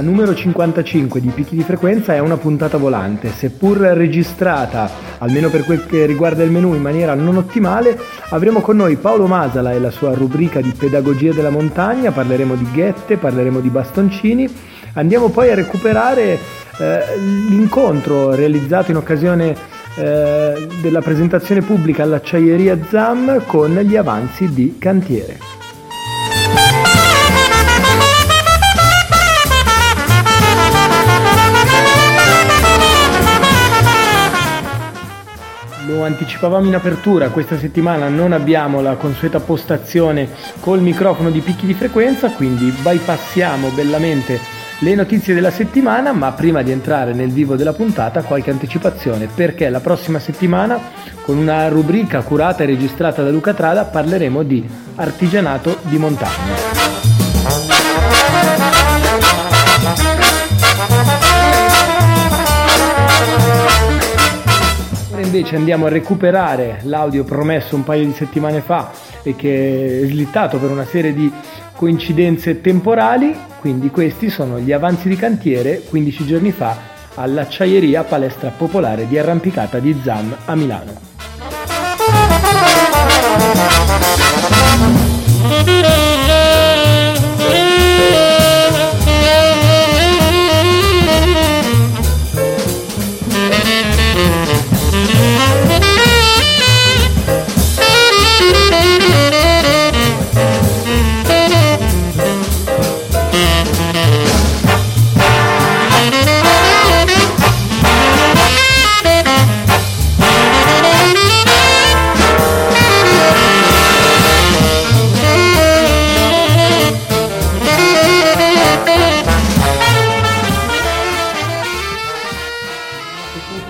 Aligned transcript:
La 0.00 0.06
numero 0.06 0.34
55 0.34 1.20
di 1.20 1.28
Picchi 1.28 1.56
di 1.56 1.62
Frequenza 1.62 2.14
è 2.14 2.20
una 2.20 2.38
puntata 2.38 2.78
volante, 2.78 3.28
seppur 3.28 3.76
registrata, 3.76 4.90
almeno 5.18 5.50
per 5.50 5.62
quel 5.62 5.84
che 5.84 6.06
riguarda 6.06 6.42
il 6.42 6.50
menu, 6.50 6.74
in 6.74 6.80
maniera 6.80 7.12
non 7.12 7.36
ottimale, 7.36 7.98
avremo 8.30 8.62
con 8.62 8.76
noi 8.76 8.96
Paolo 8.96 9.26
Masala 9.26 9.72
e 9.72 9.78
la 9.78 9.90
sua 9.90 10.14
rubrica 10.14 10.62
di 10.62 10.72
Pedagogia 10.72 11.34
della 11.34 11.50
montagna, 11.50 12.12
parleremo 12.12 12.54
di 12.54 12.66
ghette, 12.72 13.18
parleremo 13.18 13.60
di 13.60 13.68
bastoncini, 13.68 14.48
andiamo 14.94 15.28
poi 15.28 15.50
a 15.50 15.54
recuperare 15.54 16.38
eh, 16.78 17.18
l'incontro 17.50 18.34
realizzato 18.34 18.92
in 18.92 18.96
occasione 18.96 19.54
eh, 19.96 20.66
della 20.80 21.02
presentazione 21.02 21.60
pubblica 21.60 22.04
all'acciaieria 22.04 22.78
ZAM 22.88 23.44
con 23.44 23.74
gli 23.74 23.96
avanzi 23.96 24.48
di 24.48 24.76
cantiere. 24.78 25.38
Lo 35.90 36.04
anticipavamo 36.04 36.66
in 36.68 36.76
apertura, 36.76 37.30
questa 37.30 37.58
settimana 37.58 38.08
non 38.08 38.30
abbiamo 38.30 38.80
la 38.80 38.94
consueta 38.94 39.40
postazione 39.40 40.28
col 40.60 40.80
microfono 40.80 41.30
di 41.30 41.40
picchi 41.40 41.66
di 41.66 41.74
frequenza, 41.74 42.30
quindi 42.30 42.70
bypassiamo 42.70 43.70
bellamente 43.70 44.38
le 44.78 44.94
notizie 44.94 45.34
della 45.34 45.50
settimana, 45.50 46.12
ma 46.12 46.30
prima 46.30 46.62
di 46.62 46.70
entrare 46.70 47.12
nel 47.12 47.32
vivo 47.32 47.56
della 47.56 47.72
puntata 47.72 48.22
qualche 48.22 48.52
anticipazione, 48.52 49.26
perché 49.34 49.68
la 49.68 49.80
prossima 49.80 50.20
settimana 50.20 50.78
con 51.22 51.36
una 51.36 51.66
rubrica 51.68 52.22
curata 52.22 52.62
e 52.62 52.66
registrata 52.66 53.24
da 53.24 53.30
Luca 53.30 53.52
Trada 53.52 53.84
parleremo 53.84 54.44
di 54.44 54.64
artigianato 54.94 55.78
di 55.82 55.98
montagna. 55.98 56.99
Invece 65.30 65.54
andiamo 65.54 65.86
a 65.86 65.88
recuperare 65.88 66.80
l'audio 66.82 67.22
promesso 67.22 67.76
un 67.76 67.84
paio 67.84 68.04
di 68.04 68.12
settimane 68.12 68.60
fa 68.60 68.90
e 69.22 69.36
che 69.36 70.00
è 70.02 70.06
slittato 70.06 70.58
per 70.58 70.70
una 70.70 70.84
serie 70.84 71.14
di 71.14 71.30
coincidenze 71.76 72.60
temporali, 72.60 73.36
quindi 73.60 73.90
questi 73.90 74.28
sono 74.28 74.58
gli 74.58 74.72
avanzi 74.72 75.08
di 75.08 75.14
cantiere 75.14 75.82
15 75.88 76.26
giorni 76.26 76.50
fa 76.50 76.76
all'acciaieria 77.14 78.02
palestra 78.02 78.50
popolare 78.50 79.06
di 79.06 79.18
arrampicata 79.18 79.78
di 79.78 79.96
ZAM 80.02 80.36
a 80.46 80.54
Milano. 80.56 81.08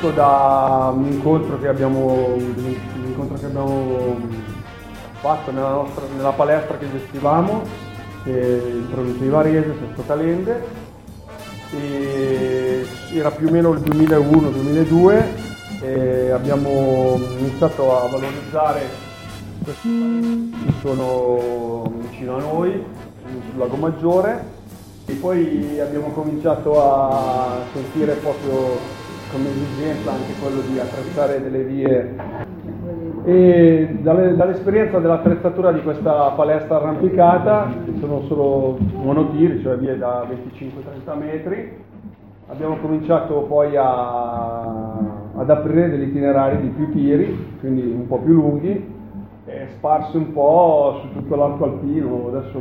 Da 0.08 0.90
un 0.96 1.04
incontro 1.04 1.60
che 1.60 1.68
abbiamo, 1.68 2.34
incontro 3.04 3.36
che 3.36 3.44
abbiamo 3.44 4.16
fatto 5.20 5.50
nella, 5.50 5.68
nostra, 5.68 6.06
nella 6.16 6.32
palestra 6.32 6.78
che 6.78 6.90
gestivamo 6.90 7.62
in 8.24 8.86
provincia 8.90 9.22
di 9.22 9.28
Varese, 9.28 9.74
Sesto 9.78 10.02
Calende, 10.06 10.64
e 11.72 12.86
era 13.12 13.30
più 13.30 13.48
o 13.48 13.50
meno 13.50 13.72
il 13.72 13.80
2001-2002 13.80 15.24
e 15.82 16.30
abbiamo 16.30 17.20
iniziato 17.38 17.96
a 17.96 18.08
valorizzare 18.08 18.88
questi 19.62 20.54
che 20.64 20.72
sono 20.80 21.92
vicino 22.08 22.36
a 22.36 22.40
noi, 22.40 22.84
sul 23.22 23.58
Lago 23.58 23.76
Maggiore, 23.76 24.44
e 25.06 25.12
poi 25.14 25.78
abbiamo 25.80 26.08
cominciato 26.08 26.82
a 26.82 27.58
sentire 27.72 28.14
proprio 28.14 28.98
come 29.32 29.48
esigenza 29.48 30.12
anche 30.12 30.32
quello 30.40 30.60
di 30.62 30.78
attrezzare 30.78 31.42
delle 31.42 31.62
vie. 31.62 32.48
E 33.24 33.98
dalle, 34.00 34.34
dall'esperienza 34.34 34.98
dell'attrezzatura 34.98 35.72
di 35.72 35.82
questa 35.82 36.30
palestra 36.30 36.76
arrampicata, 36.76 37.70
sono 38.00 38.22
solo 38.22 38.78
monotiri, 38.94 39.60
cioè 39.60 39.76
vie 39.76 39.98
da 39.98 40.26
25-30 40.28 41.18
metri, 41.18 41.76
abbiamo 42.48 42.76
cominciato 42.76 43.42
poi 43.42 43.76
a, 43.76 44.96
ad 45.36 45.50
aprire 45.50 45.90
degli 45.90 46.08
itinerari 46.08 46.62
di 46.62 46.68
più 46.68 46.90
tiri, 46.90 47.56
quindi 47.60 47.82
un 47.82 48.06
po' 48.06 48.18
più 48.18 48.32
lunghi, 48.32 48.98
e 49.44 49.66
sparsi 49.76 50.16
un 50.16 50.32
po' 50.32 51.00
su 51.02 51.12
tutto 51.12 51.36
l'arco 51.36 51.64
alpino, 51.64 52.28
adesso 52.28 52.58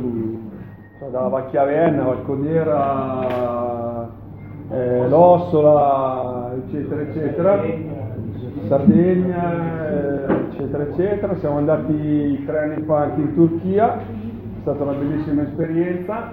cioè 0.98 1.08
dalla 1.08 1.28
Vacchiavenna, 1.28 2.02
Valcodiera, 2.02 4.08
eh, 4.70 5.08
l'Ossola, 5.08 6.39
eccetera, 6.70 7.02
eccetera, 7.02 7.64
Sardegna, 8.68 9.88
eh, 9.88 10.32
eccetera, 10.52 10.82
eccetera. 10.84 11.36
Siamo 11.38 11.58
andati 11.58 12.44
tre 12.46 12.58
anni 12.60 12.84
fa 12.84 12.98
anche 13.02 13.20
in 13.20 13.34
Turchia, 13.34 13.98
è 13.98 14.60
stata 14.60 14.82
una 14.84 14.92
bellissima 14.92 15.42
esperienza. 15.42 16.32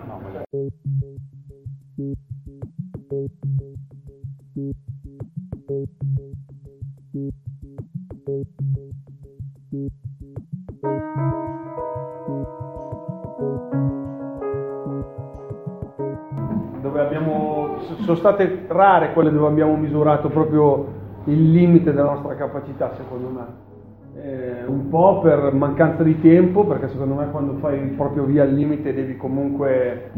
dove 5.68 6.47
sono 18.07 18.15
state 18.15 18.63
rare 18.68 19.12
quelle 19.12 19.31
dove 19.31 19.48
abbiamo 19.48 19.75
misurato 19.75 20.30
proprio 20.30 20.95
il 21.25 21.51
limite 21.51 21.92
della 21.92 22.13
nostra 22.13 22.36
capacità, 22.36 22.94
secondo 22.95 23.27
me. 23.27 23.65
Eh, 24.21 24.65
un 24.65 24.88
po' 24.89 25.19
per 25.19 25.54
mancanza 25.54 26.04
di 26.04 26.19
tempo, 26.21 26.63
perché 26.65 26.88
secondo 26.88 27.15
me 27.15 27.30
quando 27.30 27.56
fai 27.59 27.80
proprio 27.89 28.24
via 28.24 28.44
al 28.44 28.54
limite 28.54 28.94
devi 28.94 29.18
comunque 29.18 30.09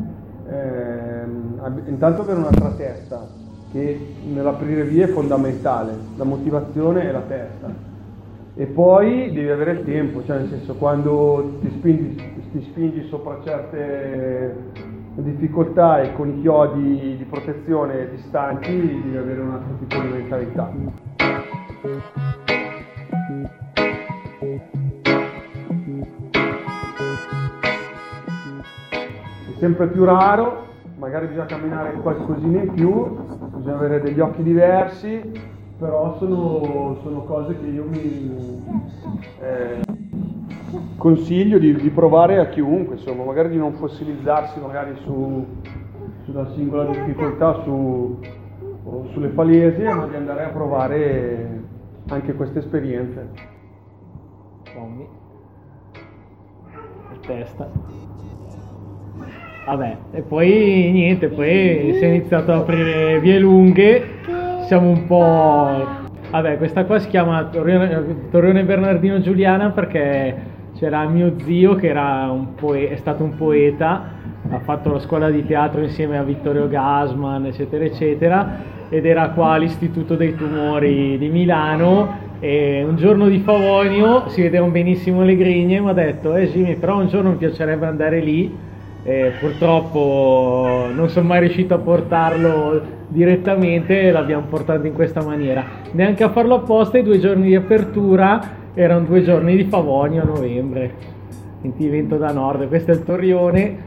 eh, 0.47 1.23
intanto 1.87 2.21
avere 2.21 2.39
un'altra 2.39 2.69
testa, 2.77 3.27
che 3.71 3.99
nell'aprire 4.31 4.83
via 4.83 5.05
è 5.05 5.09
fondamentale, 5.09 5.93
la 6.15 6.23
motivazione 6.23 7.09
è 7.09 7.11
la 7.11 7.23
testa. 7.27 7.87
E 8.55 8.65
poi 8.65 9.31
devi 9.31 9.49
avere 9.49 9.71
il 9.71 9.83
tempo, 9.83 10.23
cioè 10.25 10.37
nel 10.37 10.49
senso 10.49 10.75
quando 10.75 11.57
ti 11.61 11.69
spingi, 11.69 12.15
ti 12.51 12.61
spingi 12.61 13.07
sopra 13.07 13.39
certe 13.43 14.88
difficoltà 15.21 16.01
e 16.01 16.13
con 16.13 16.29
i 16.29 16.41
chiodi 16.41 17.17
di 17.17 17.25
protezione 17.29 18.09
distanti 18.09 18.75
devi 18.75 19.17
avere 19.17 19.41
un 19.41 19.51
altro 19.51 19.75
tipo 19.79 20.01
di 20.01 20.07
mentalità. 20.07 20.71
È 28.89 29.57
sempre 29.57 29.87
più 29.87 30.05
raro, 30.05 30.67
magari 30.97 31.27
bisogna 31.27 31.45
camminare 31.45 31.93
qualcosina 31.93 32.61
in 32.61 32.73
più, 32.73 33.17
bisogna 33.55 33.75
avere 33.75 34.01
degli 34.01 34.19
occhi 34.19 34.43
diversi, 34.43 35.21
però 35.77 36.17
sono, 36.17 36.97
sono 37.01 37.23
cose 37.23 37.57
che 37.59 37.65
io 37.65 37.85
mi... 37.85 38.63
Eh, 39.41 40.08
consiglio 40.97 41.57
di, 41.57 41.75
di, 41.75 41.89
provare 41.89 42.39
a 42.39 42.47
chiunque, 42.47 42.95
insomma, 42.95 43.23
magari 43.23 43.49
di 43.49 43.57
non 43.57 43.73
fossilizzarsi 43.73 44.59
magari 44.59 44.95
su, 45.03 45.45
sulla 46.25 46.49
singola 46.53 46.85
difficoltà, 46.85 47.61
su, 47.63 48.19
sulle 49.11 49.29
falesie, 49.29 49.93
ma 49.93 50.07
di 50.07 50.15
andare 50.15 50.43
a 50.45 50.49
provare 50.49 51.61
anche 52.09 52.33
queste 52.33 52.59
esperienze. 52.59 53.29
Bombi. 54.75 55.07
testa. 57.25 57.69
Vabbè, 59.65 59.97
e 60.13 60.21
poi 60.21 60.89
niente, 60.91 61.27
poi 61.27 61.93
si 61.93 62.03
è 62.03 62.07
iniziato 62.07 62.51
ad 62.51 62.61
aprire 62.61 63.19
vie 63.19 63.37
lunghe, 63.37 64.03
siamo 64.65 64.89
un 64.89 65.05
po'... 65.05 65.97
Vabbè, 66.31 66.57
questa 66.57 66.85
qua 66.85 66.99
si 66.99 67.07
chiama 67.07 67.45
Torrione 67.45 68.63
Bernardino 68.63 69.19
Giuliana 69.19 69.71
perché 69.71 70.57
c'era 70.79 71.05
mio 71.09 71.33
zio 71.43 71.75
che 71.75 71.93
poe- 72.55 72.89
è 72.89 72.95
stato 72.95 73.21
un 73.21 73.35
poeta, 73.35 74.01
ha 74.49 74.59
fatto 74.59 74.93
la 74.93 74.99
scuola 74.99 75.29
di 75.29 75.45
teatro 75.45 75.81
insieme 75.81 76.17
a 76.17 76.23
Vittorio 76.23 76.69
Gasman, 76.69 77.47
eccetera, 77.47 77.83
eccetera, 77.83 78.77
ed 78.87 79.05
era 79.05 79.29
qua 79.31 79.51
all'Istituto 79.51 80.15
dei 80.15 80.35
Tumori 80.35 81.17
di 81.17 81.27
Milano 81.27 82.27
e 82.39 82.85
un 82.87 82.95
giorno 82.95 83.27
di 83.27 83.39
Favonio 83.39 84.29
si 84.29 84.41
vedevano 84.41 84.71
benissimo 84.71 85.23
le 85.23 85.35
grigne 85.35 85.75
e 85.75 85.81
mi 85.81 85.89
ha 85.89 85.93
detto, 85.93 86.33
eh 86.35 86.49
Jimmy, 86.49 86.75
però 86.75 86.97
un 86.97 87.07
giorno 87.07 87.31
mi 87.31 87.35
piacerebbe 87.35 87.85
andare 87.85 88.21
lì, 88.21 88.55
e 89.03 89.33
purtroppo 89.37 90.87
non 90.93 91.09
sono 91.09 91.27
mai 91.27 91.41
riuscito 91.41 91.73
a 91.73 91.77
portarlo 91.77 92.81
direttamente 93.09 93.99
e 93.99 94.11
l'abbiamo 94.11 94.45
portato 94.49 94.87
in 94.87 94.93
questa 94.93 95.21
maniera. 95.21 95.61
Neanche 95.91 96.23
a 96.23 96.29
farlo 96.29 96.55
apposta, 96.55 96.97
i 96.97 97.03
due 97.03 97.19
giorni 97.19 97.47
di 97.47 97.55
apertura 97.55 98.58
erano 98.81 99.05
due 99.05 99.21
giorni 99.23 99.57
di 99.57 99.65
Favonio 99.65 100.21
a 100.21 100.25
novembre, 100.25 100.93
vento 101.61 102.15
da 102.15 102.31
nord, 102.31 102.65
questo 102.69 102.91
è 102.91 102.93
il 102.93 103.03
Torrione, 103.03 103.77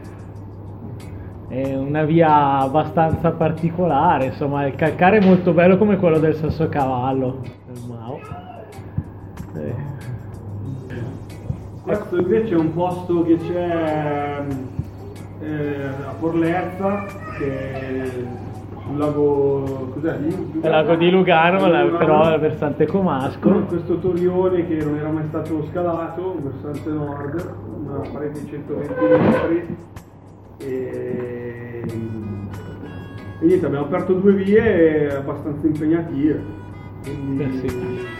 è 1.47 1.75
una 1.75 2.03
via 2.03 2.59
abbastanza 2.59 3.31
particolare, 3.31 4.25
insomma 4.25 4.67
il 4.67 4.75
calcare 4.75 5.17
è 5.17 5.25
molto 5.25 5.51
bello 5.51 5.77
come 5.77 5.97
quello 5.97 6.19
del 6.19 6.35
Sassocavallo, 6.35 7.41
del 7.65 7.81
Mao. 7.87 8.19
Eh. 9.55 9.73
Questo 11.81 12.19
invece 12.19 12.53
è 12.53 12.57
un 12.57 12.73
posto 12.73 13.23
che 13.23 13.37
c'è 13.37 14.43
eh, 15.41 15.85
a 16.07 16.13
Porlerza, 16.19 17.05
che 17.39 18.42
sul 18.93 18.97
lago, 18.97 19.89
cos'è? 19.93 20.17
Lugano? 20.17 20.59
Il 20.61 20.69
lago 20.69 20.95
di 20.95 21.09
Lugano, 21.09 21.65
Lugano. 21.65 21.97
però 21.97 22.21
al 22.21 22.39
versante 22.39 22.85
comasco. 22.85 23.49
Questo 23.67 23.97
torrione 23.97 24.67
che 24.67 24.75
non 24.83 24.97
era 24.97 25.09
mai 25.09 25.25
stato 25.27 25.65
scalato, 25.69 26.35
un 26.37 26.51
versante 26.51 26.89
nord, 26.89 27.55
una 27.85 28.09
parete 28.11 28.39
di 28.39 28.49
120 28.49 28.93
metri. 29.09 29.77
E... 30.59 31.83
e 33.39 33.45
niente, 33.45 33.65
abbiamo 33.65 33.85
aperto 33.85 34.13
due 34.13 34.33
vie 34.33 35.15
abbastanza 35.15 35.65
impegnative. 35.65 36.43
Quindi... 37.03 37.43
Eh 37.43 37.67
sì. 37.67 38.12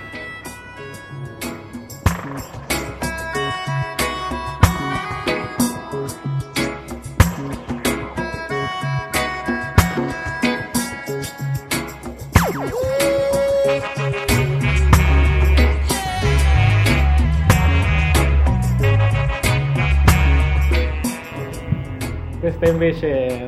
Invece, 22.83 23.47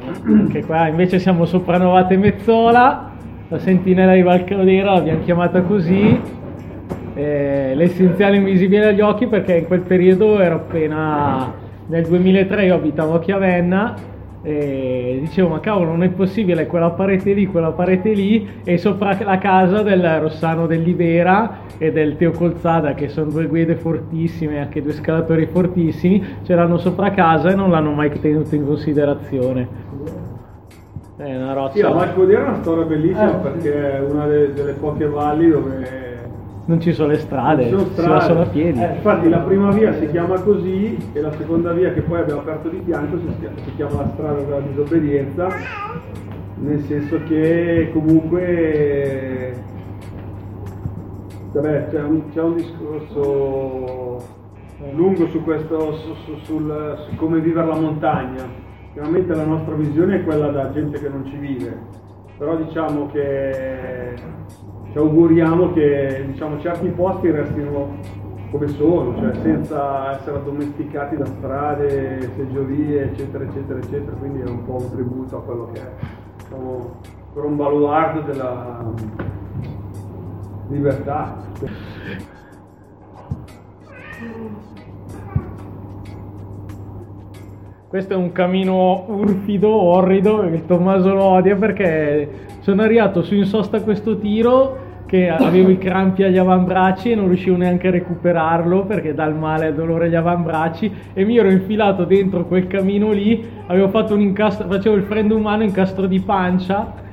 che 0.49 0.65
qua 0.65 0.87
invece 0.87 1.19
siamo 1.19 1.45
sopra 1.45 1.77
Novate 1.77 2.15
Mezzola, 2.15 3.11
la 3.49 3.59
sentinella 3.59 4.13
di 4.13 4.21
Valcrodera 4.21 4.93
l'abbiamo 4.93 5.23
chiamata 5.23 5.61
così, 5.61 6.19
eh, 7.13 7.73
l'essenziale 7.75 8.37
invisibile 8.37 8.87
agli 8.87 9.01
occhi 9.01 9.27
perché 9.27 9.55
in 9.57 9.65
quel 9.65 9.81
periodo 9.81 10.39
ero 10.39 10.55
appena, 10.55 11.53
nel 11.87 12.05
2003 12.05 12.65
io 12.65 12.75
abitavo 12.75 13.15
a 13.15 13.19
Chiavenna 13.19 14.13
e 14.47 15.17
dicevo 15.21 15.47
ma 15.47 15.59
cavolo 15.59 15.89
non 15.89 16.03
è 16.03 16.09
possibile 16.09 16.67
quella 16.67 16.91
parete 16.91 17.33
lì, 17.33 17.47
quella 17.47 17.71
parete 17.71 18.11
lì 18.11 18.47
e 18.63 18.77
sopra 18.77 19.17
la 19.23 19.39
casa 19.39 19.81
del 19.81 20.19
Rossano 20.19 20.67
dell'Ibera 20.67 21.61
e 21.79 21.91
del 21.91 22.15
Teo 22.15 22.29
Colzada 22.29 22.93
che 22.93 23.07
sono 23.09 23.31
due 23.31 23.47
guide 23.47 23.75
fortissime, 23.75 24.59
anche 24.59 24.83
due 24.83 24.93
scalatori 24.93 25.47
fortissimi, 25.47 26.23
ce 26.43 26.53
l'hanno 26.53 26.77
sopra 26.77 27.09
casa 27.09 27.49
e 27.49 27.55
non 27.55 27.71
l'hanno 27.71 27.91
mai 27.91 28.11
tenuto 28.19 28.53
in 28.53 28.67
considerazione. 28.67 29.67
È 31.17 31.35
una 31.35 31.53
roccia. 31.53 31.73
Sì, 31.73 31.81
la 31.81 31.89
Valcodera 31.89 32.45
è 32.45 32.47
una 32.47 32.61
storia 32.61 32.83
bellissima 32.83 33.39
eh, 33.39 33.41
perché 33.41 33.93
è 33.93 33.99
una 34.01 34.27
delle, 34.27 34.53
delle 34.53 34.73
poche 34.73 35.07
valli 35.07 35.49
dove 35.49 36.04
non 36.65 36.79
ci 36.81 36.93
sono 36.93 37.09
le 37.09 37.19
strade, 37.19 37.69
sono 37.69 37.85
strade. 37.85 38.07
si 38.07 38.07
va 38.07 38.19
solo 38.21 38.41
a 38.41 38.45
piedi. 38.47 38.81
Eh, 38.81 38.95
infatti 38.95 39.29
la 39.29 39.39
prima 39.39 39.71
via 39.71 39.93
si 39.93 40.09
chiama 40.09 40.39
così 40.41 40.97
e 41.13 41.21
la 41.21 41.31
seconda 41.33 41.71
via 41.73 41.93
che 41.93 42.01
poi 42.01 42.19
abbiamo 42.19 42.41
aperto 42.41 42.69
di 42.69 42.81
fianco 42.83 43.19
si 43.19 43.75
chiama, 43.75 44.01
la 44.01 44.09
strada 44.13 44.41
della 44.41 44.59
disobbedienza, 44.61 45.47
nel 46.55 46.79
senso 46.81 47.21
che 47.27 47.91
comunque 47.93 49.53
vabbè, 51.51 51.87
c'è, 51.89 52.01
un, 52.01 52.29
c'è, 52.31 52.41
un, 52.41 52.55
discorso 52.55 54.23
lungo 54.91 55.27
su 55.27 55.43
questo, 55.43 55.93
su, 55.97 56.13
su, 56.25 56.35
sul, 56.43 57.05
su 57.07 57.15
come 57.15 57.39
vivere 57.41 57.67
la 57.67 57.79
montagna. 57.79 58.63
Chiaramente 58.93 59.35
la 59.35 59.45
nostra 59.45 59.75
visione 59.75 60.15
è 60.15 60.23
quella 60.23 60.47
da 60.47 60.71
gente 60.71 60.99
che 60.99 61.09
non 61.09 61.25
ci 61.25 61.35
vive, 61.37 61.77
però 62.37 62.55
diciamo 62.55 63.07
che 63.07 64.13
ci 64.95 65.01
auguriamo 65.01 65.73
che 65.73 66.23
diciamo, 66.27 66.57
certi 66.61 66.87
posti 66.87 67.29
restino 67.29 67.97
come 68.49 68.67
sono, 68.69 69.13
cioè 69.17 69.33
senza 69.41 70.11
essere 70.11 70.37
addomesticati 70.37 71.17
da 71.17 71.25
strade, 71.25 72.31
seggiovie, 72.37 73.11
eccetera, 73.11 73.43
eccetera, 73.43 73.77
eccetera, 73.77 74.15
quindi 74.15 74.39
è 74.39 74.47
un 74.47 74.63
po' 74.63 74.75
un 74.75 74.89
tributo 74.89 75.35
a 75.35 75.41
quello 75.41 75.69
che 75.73 75.81
è 75.81 75.89
diciamo, 76.37 77.01
per 77.33 77.43
un 77.43 77.57
baluardo 77.57 78.21
della 78.21 78.85
libertà. 80.69 81.43
Questo 87.89 88.13
è 88.13 88.15
un 88.15 88.31
camino 88.31 89.03
urfido, 89.09 89.73
orrido, 89.73 90.39
che 90.49 90.65
Tommaso 90.65 91.13
lo 91.13 91.23
odia 91.23 91.57
perché 91.57 92.29
sono 92.61 92.81
arrivato 92.81 93.23
su 93.23 93.35
in 93.35 93.45
sosta 93.45 93.81
questo 93.81 94.17
tiro 94.17 94.83
che 95.05 95.29
avevo 95.29 95.69
i 95.69 95.77
crampi 95.77 96.23
agli 96.23 96.37
avambracci 96.37 97.11
e 97.11 97.15
non 97.15 97.27
riuscivo 97.27 97.57
neanche 97.57 97.87
a 97.87 97.91
recuperarlo 97.91 98.85
perché 98.85 99.13
dal 99.13 99.35
male 99.35 99.67
al 99.67 99.75
dolore 99.75 100.05
agli 100.05 100.15
avambracci. 100.15 100.91
E 101.13 101.25
mi 101.25 101.37
ero 101.37 101.49
infilato 101.49 102.05
dentro 102.05 102.45
quel 102.45 102.67
camino 102.67 103.11
lì, 103.11 103.47
avevo 103.67 103.89
fatto 103.89 104.13
un 104.13 104.21
incastro, 104.21 104.67
facevo 104.67 104.95
il 104.95 105.03
freno 105.03 105.35
umano 105.35 105.63
incastro 105.63 106.07
di 106.07 106.19
pancia 106.19 107.03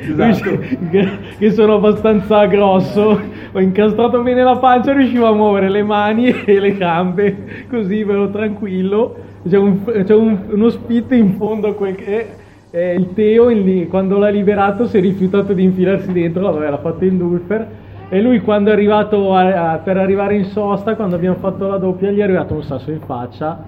esatto. 0.00 0.58
che 1.38 1.50
sono 1.52 1.74
abbastanza 1.74 2.44
grosso. 2.46 3.20
Ho 3.52 3.60
incastrato 3.60 4.22
bene 4.22 4.42
la 4.42 4.56
pancia 4.56 4.92
riuscivo 4.92 5.26
a 5.26 5.32
muovere 5.32 5.70
le 5.70 5.82
mani 5.82 6.28
e 6.44 6.58
le 6.58 6.76
gambe 6.76 7.66
così 7.68 8.00
ero 8.00 8.30
tranquillo. 8.30 9.16
C'è, 9.46 9.58
un, 9.58 9.84
c'è 9.84 10.14
un, 10.14 10.38
uno 10.50 10.70
spit 10.70 11.12
in 11.12 11.36
fondo 11.36 11.68
a 11.68 11.74
quel 11.74 11.94
che 11.94 12.28
eh, 12.74 12.94
il 12.94 13.12
Teo 13.14 13.50
in, 13.50 13.86
quando 13.88 14.18
l'ha 14.18 14.30
liberato 14.30 14.86
si 14.86 14.98
è 14.98 15.00
rifiutato 15.00 15.52
di 15.52 15.62
infilarsi 15.62 16.10
dentro, 16.10 16.50
vabbè, 16.50 16.70
l'ha 16.70 16.78
fatto 16.78 17.04
in 17.04 17.18
Dulfer 17.18 17.66
e 18.08 18.20
lui 18.20 18.40
quando 18.40 18.70
è 18.70 18.72
arrivato 18.72 19.32
a, 19.32 19.72
a, 19.72 19.78
per 19.78 19.96
arrivare 19.96 20.34
in 20.34 20.46
sosta, 20.46 20.96
quando 20.96 21.14
abbiamo 21.14 21.36
fatto 21.36 21.68
la 21.68 21.78
doppia, 21.78 22.10
gli 22.10 22.18
è 22.18 22.22
arrivato 22.24 22.54
un 22.54 22.64
sasso 22.64 22.90
in 22.90 23.00
faccia. 23.00 23.64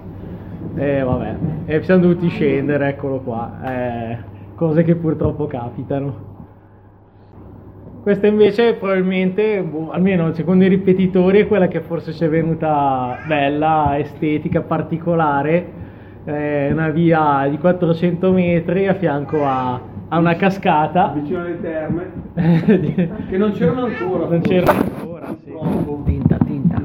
E 0.75 1.01
vabbè, 1.01 1.35
e 1.67 1.81
siamo 1.83 2.01
dovuti 2.01 2.27
scendere, 2.27 2.89
eccolo 2.89 3.19
qua, 3.21 3.59
eh, 3.65 4.17
cose 4.55 4.83
che 4.83 4.95
purtroppo 4.95 5.47
capitano. 5.47 6.25
Questa 8.03 8.27
invece 8.27 8.73
probabilmente, 8.73 9.63
boh, 9.63 9.89
almeno 9.89 10.33
secondo 10.33 10.65
i 10.65 10.67
ripetitori, 10.67 11.39
è 11.39 11.47
quella 11.47 11.67
che 11.67 11.79
forse 11.79 12.11
ci 12.11 12.25
è 12.25 12.29
venuta 12.29 13.17
bella, 13.25 13.97
estetica, 13.97 14.61
particolare, 14.61 15.76
eh, 16.27 16.69
una 16.73 16.89
via 16.89 17.47
di 17.49 17.57
400 17.57 18.31
metri 18.33 18.87
a 18.87 18.95
fianco 18.95 19.45
a, 19.45 19.79
a 20.09 20.17
una 20.17 20.35
cascata. 20.35 21.13
Vicino 21.15 21.39
alle 21.39 21.61
terme, 21.61 22.11
che 23.29 23.37
non 23.37 23.51
c'erano 23.51 23.85
ancora. 23.85 24.27
Non 24.27 24.41
c'erano 24.41 24.79
ancora, 24.79 25.35
sì. 25.43 25.53
Tinta, 26.03 26.37
tinta. 26.43 26.81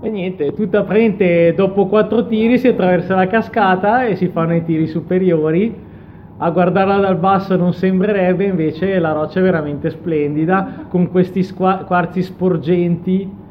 E 0.00 0.08
niente, 0.08 0.52
tutta 0.54 0.84
prende 0.84 1.54
dopo 1.54 1.86
quattro 1.86 2.26
tiri 2.26 2.58
si 2.58 2.68
attraversa 2.68 3.14
la 3.14 3.26
cascata 3.26 4.04
e 4.04 4.16
si 4.16 4.28
fanno 4.28 4.54
i 4.54 4.64
tiri 4.64 4.86
superiori. 4.86 5.92
A 6.36 6.50
guardarla 6.50 6.96
dal 6.96 7.18
basso 7.18 7.56
non 7.56 7.74
sembrerebbe, 7.74 8.44
invece 8.44 8.98
la 8.98 9.12
roccia 9.12 9.38
è 9.38 9.42
veramente 9.42 9.90
splendida, 9.90 10.86
con 10.88 11.10
questi 11.10 11.42
squa- 11.42 11.84
quarzi 11.86 12.22
sporgenti 12.22 13.42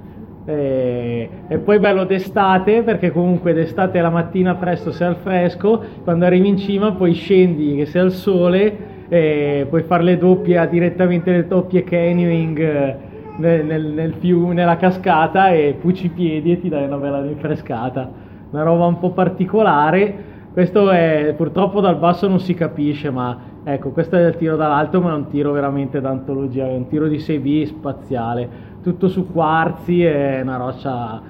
E, 0.46 1.30
e, 1.48 1.58
poi 1.60 1.80
bello 1.80 2.04
d'estate 2.04 2.84
perché 2.84 3.12
comunque 3.12 3.54
d'estate 3.54 4.02
la 4.02 4.10
mattina 4.10 4.56
presto 4.56 4.92
sei 4.92 5.08
al 5.08 5.16
fresco, 5.16 5.82
quando 6.04 6.26
arrivi 6.26 6.50
in 6.50 6.58
cima 6.58 6.92
poi 6.92 7.14
scendi 7.14 7.78
che 7.78 7.86
sei 7.86 8.02
al 8.02 8.12
sole 8.12 8.92
e 9.08 9.66
puoi 9.70 9.84
fare 9.84 10.04
le 10.04 10.18
doppie 10.18 10.68
direttamente 10.70 11.32
le 11.32 11.48
doppie 11.48 11.84
canyoning 11.84 12.60
eh, 12.60 12.96
nel, 13.38 13.66
nel, 13.66 13.86
nel 13.86 14.14
fiume, 14.16 14.54
nella 14.54 14.78
cascata 14.78 15.50
e 15.50 15.78
puci 15.80 16.08
i 16.08 16.10
piedi 16.10 16.52
e 16.52 16.60
ti 16.60 16.70
dai 16.70 16.86
una 16.86 16.98
bella 16.98 17.22
rinfrescata. 17.22 18.10
Una 18.52 18.64
roba 18.64 18.86
un 18.86 19.00
po' 19.00 19.12
particolare. 19.12 20.32
Questo 20.54 20.92
è 20.92 21.34
purtroppo 21.36 21.82
dal 21.82 21.98
basso 21.98 22.28
non 22.28 22.40
si 22.40 22.54
capisce, 22.54 23.10
ma 23.10 23.40
ecco, 23.64 23.90
questo 23.90 24.18
è 24.18 24.28
il 24.28 24.36
tiro 24.36 24.56
dall'alto, 24.56 25.02
ma 25.02 25.12
è 25.12 25.16
un 25.16 25.28
tiro 25.28 25.52
veramente 25.52 26.00
d'antologia, 26.00 26.68
è 26.68 26.76
un 26.76 26.88
tiro 26.88 27.08
di 27.08 27.18
6B 27.18 27.66
spaziale, 27.66 28.50
tutto 28.84 29.08
su 29.08 29.32
quarzi, 29.32 30.04
è 30.04 30.42
una 30.42 30.58
roccia, 30.58 31.22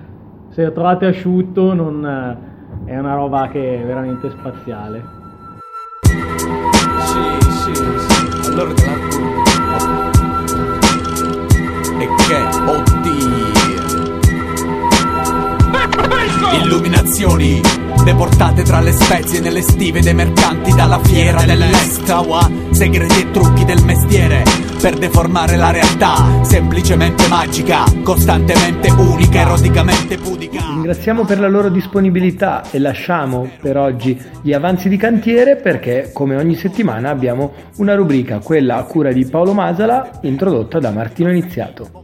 se 0.50 0.64
lo 0.64 0.72
trovate 0.72 1.06
asciutto 1.06 1.74
non, 1.74 2.04
è 2.86 2.98
una 2.98 3.14
roba 3.14 3.48
che 3.48 3.82
è 3.82 3.86
veramente 3.86 4.30
spaziale. 4.32 5.22
Sì, 6.02 6.14
sì, 7.50 7.74
sì. 7.76 8.50
Allora 8.50 8.74
E 12.00 12.08
che, 12.28 12.40
oddio. 12.66 13.22
Illuminazioni 16.64 17.62
deportate 18.04 18.64
tra 18.64 18.80
le 18.80 18.92
spezie 18.92 19.40
nelle 19.40 19.62
stive 19.62 20.02
dei 20.02 20.14
mercanti 20.14 20.74
dalla 20.74 21.00
fiera 21.00 21.44
dell'est. 21.44 22.02
Segreti 22.72 23.22
e 23.22 23.32
trucchi 23.32 23.64
del 23.64 23.84
mestiere 23.84 24.73
per 24.84 24.98
deformare 24.98 25.56
la 25.56 25.72
realtà, 25.72 26.44
semplicemente 26.44 27.30
magica, 27.30 27.86
costantemente 28.04 28.92
unica, 28.92 29.40
eroticamente 29.40 30.18
pudica. 30.18 30.60
Ringraziamo 30.60 31.24
per 31.24 31.40
la 31.40 31.48
loro 31.48 31.70
disponibilità 31.70 32.70
e 32.70 32.80
lasciamo 32.80 33.50
per 33.62 33.78
oggi 33.78 34.22
gli 34.42 34.52
avanzi 34.52 34.90
di 34.90 34.98
cantiere 34.98 35.56
perché 35.56 36.10
come 36.12 36.36
ogni 36.36 36.56
settimana 36.56 37.12
abbiamo 37.12 37.54
una 37.78 37.96
rubrica, 37.96 38.40
quella 38.40 38.76
a 38.76 38.84
cura 38.84 39.14
di 39.14 39.24
Paolo 39.24 39.54
Masala, 39.54 40.20
introdotta 40.24 40.80
da 40.80 40.92
Martino 40.92 41.30
Iniziato 41.30 42.04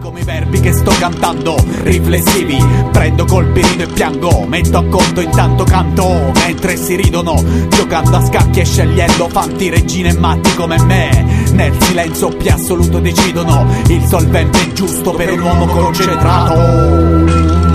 come 0.00 0.20
i 0.20 0.24
verbi 0.24 0.60
che 0.60 0.72
sto 0.72 0.92
cantando, 0.98 1.56
riflessivi, 1.82 2.56
prendo 2.90 3.24
colpirino 3.24 3.82
e 3.82 3.86
piango, 3.86 4.44
metto 4.46 4.78
a 4.78 4.84
conto 4.84 5.20
intanto 5.20 5.64
canto, 5.64 6.32
mentre 6.34 6.76
si 6.76 6.96
ridono, 6.96 7.42
giocando 7.68 8.16
a 8.16 8.24
scacchi 8.24 8.60
e 8.60 8.64
scegliendo 8.64 9.28
fanti 9.28 9.68
regine 9.68 10.10
e 10.10 10.18
matti 10.18 10.54
come 10.54 10.80
me, 10.82 11.44
nel 11.52 11.82
silenzio 11.82 12.28
più 12.28 12.50
assoluto 12.50 12.98
decidono, 12.98 13.66
il 13.88 14.04
solvente 14.06 14.72
giusto 14.72 15.12
per 15.12 15.32
un 15.32 15.40
uomo 15.40 15.66
concentrato. 15.66 17.67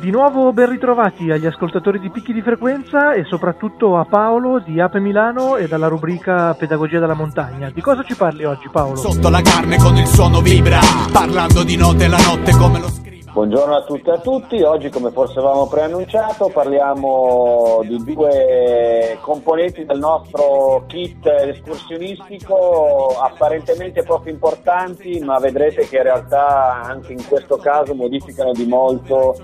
Di 0.00 0.10
nuovo 0.10 0.50
ben 0.54 0.70
ritrovati 0.70 1.30
agli 1.30 1.44
ascoltatori 1.44 2.00
di 2.00 2.08
Picchi 2.08 2.32
di 2.32 2.40
Frequenza 2.40 3.12
e 3.12 3.24
soprattutto 3.24 3.98
a 3.98 4.06
Paolo 4.06 4.58
di 4.58 4.80
Ape 4.80 4.98
Milano 4.98 5.56
e 5.56 5.68
dalla 5.68 5.88
rubrica 5.88 6.54
Pedagogia 6.54 6.98
della 6.98 7.12
Montagna. 7.12 7.68
Di 7.68 7.82
cosa 7.82 8.02
ci 8.02 8.14
parli 8.14 8.44
oggi 8.44 8.70
Paolo? 8.72 8.96
Sotto 8.96 9.28
la 9.28 9.42
carne 9.42 9.76
con 9.76 9.94
il 9.96 10.06
suono 10.06 10.40
vibra, 10.40 10.78
parlando 11.12 11.62
di 11.64 11.76
notte 11.76 12.08
la 12.08 12.16
notte 12.16 12.52
come 12.52 12.80
lo 12.80 12.88
scrivo. 12.88 13.19
Buongiorno 13.32 13.76
a 13.76 13.84
tutte 13.84 14.10
e 14.10 14.14
a 14.14 14.18
tutti, 14.18 14.62
oggi 14.62 14.88
come 14.88 15.12
forse 15.12 15.38
avevamo 15.38 15.68
preannunciato 15.68 16.48
parliamo 16.48 17.80
di 17.84 18.02
due 18.02 19.16
componenti 19.20 19.84
del 19.84 20.00
nostro 20.00 20.82
kit 20.88 21.24
escursionistico 21.26 23.16
apparentemente 23.20 24.02
poco 24.02 24.28
importanti 24.28 25.20
ma 25.20 25.38
vedrete 25.38 25.86
che 25.86 25.98
in 25.98 26.02
realtà 26.02 26.82
anche 26.82 27.12
in 27.12 27.24
questo 27.28 27.56
caso 27.58 27.94
modificano 27.94 28.50
di 28.50 28.66
molto 28.66 29.36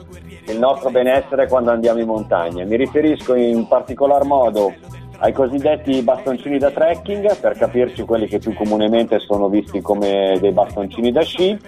il 0.46 0.58
nostro 0.58 0.90
benessere 0.90 1.46
quando 1.46 1.70
andiamo 1.70 2.00
in 2.00 2.06
montagna. 2.06 2.64
Mi 2.64 2.76
riferisco 2.76 3.34
in 3.34 3.68
particolar 3.68 4.24
modo 4.24 4.74
ai 5.18 5.32
cosiddetti 5.32 6.02
bastoncini 6.02 6.58
da 6.58 6.70
trekking, 6.70 7.38
per 7.38 7.56
capirci 7.56 8.02
quelli 8.02 8.26
che 8.26 8.38
più 8.38 8.54
comunemente 8.54 9.18
sono 9.18 9.48
visti 9.48 9.80
come 9.80 10.36
dei 10.40 10.52
bastoncini 10.52 11.10
da 11.12 11.22
sci, 11.22 11.58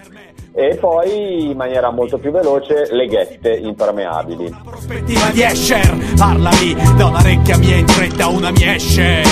e 0.52 0.76
poi 0.76 1.50
in 1.50 1.56
maniera 1.56 1.90
molto 1.90 2.18
più 2.18 2.30
veloce 2.30 2.88
le 2.90 3.06
ghette 3.06 3.52
impermeabili. 3.52 4.54
Prospettiva 4.64 5.30
di 5.30 5.42
Escher, 5.42 5.96
parlami 6.16 6.74
da 6.96 7.06
un'orecchia 7.06 7.58
mia 7.58 7.76
in 7.76 7.86
fretta 7.86 8.28
una 8.28 8.50
mi 8.50 8.64
esce. 8.64 9.22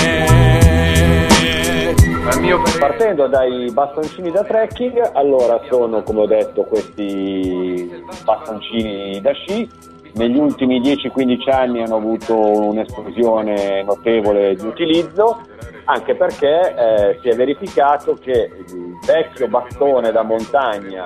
Partendo 2.79 3.27
dai 3.27 3.71
bastoncini 3.71 4.31
da 4.31 4.43
trekking, 4.43 5.11
allora 5.13 5.59
sono 5.69 6.03
come 6.03 6.21
ho 6.21 6.27
detto 6.27 6.63
questi 6.63 7.89
bastoncini 8.23 9.19
da 9.21 9.31
sci, 9.31 9.69
negli 10.17 10.37
ultimi 10.37 10.81
10-15 10.81 11.49
anni 11.51 11.81
hanno 11.81 11.95
avuto 11.95 12.35
un'esplosione 12.35 13.83
notevole 13.83 14.55
di 14.55 14.65
utilizzo, 14.65 15.41
anche 15.89 16.15
perché 16.15 16.75
eh, 16.75 17.19
si 17.21 17.29
è 17.29 17.35
verificato 17.35 18.15
che 18.15 18.49
il 18.67 18.97
vecchio 19.05 19.47
bastone 19.47 20.11
da 20.11 20.21
montagna 20.21 21.05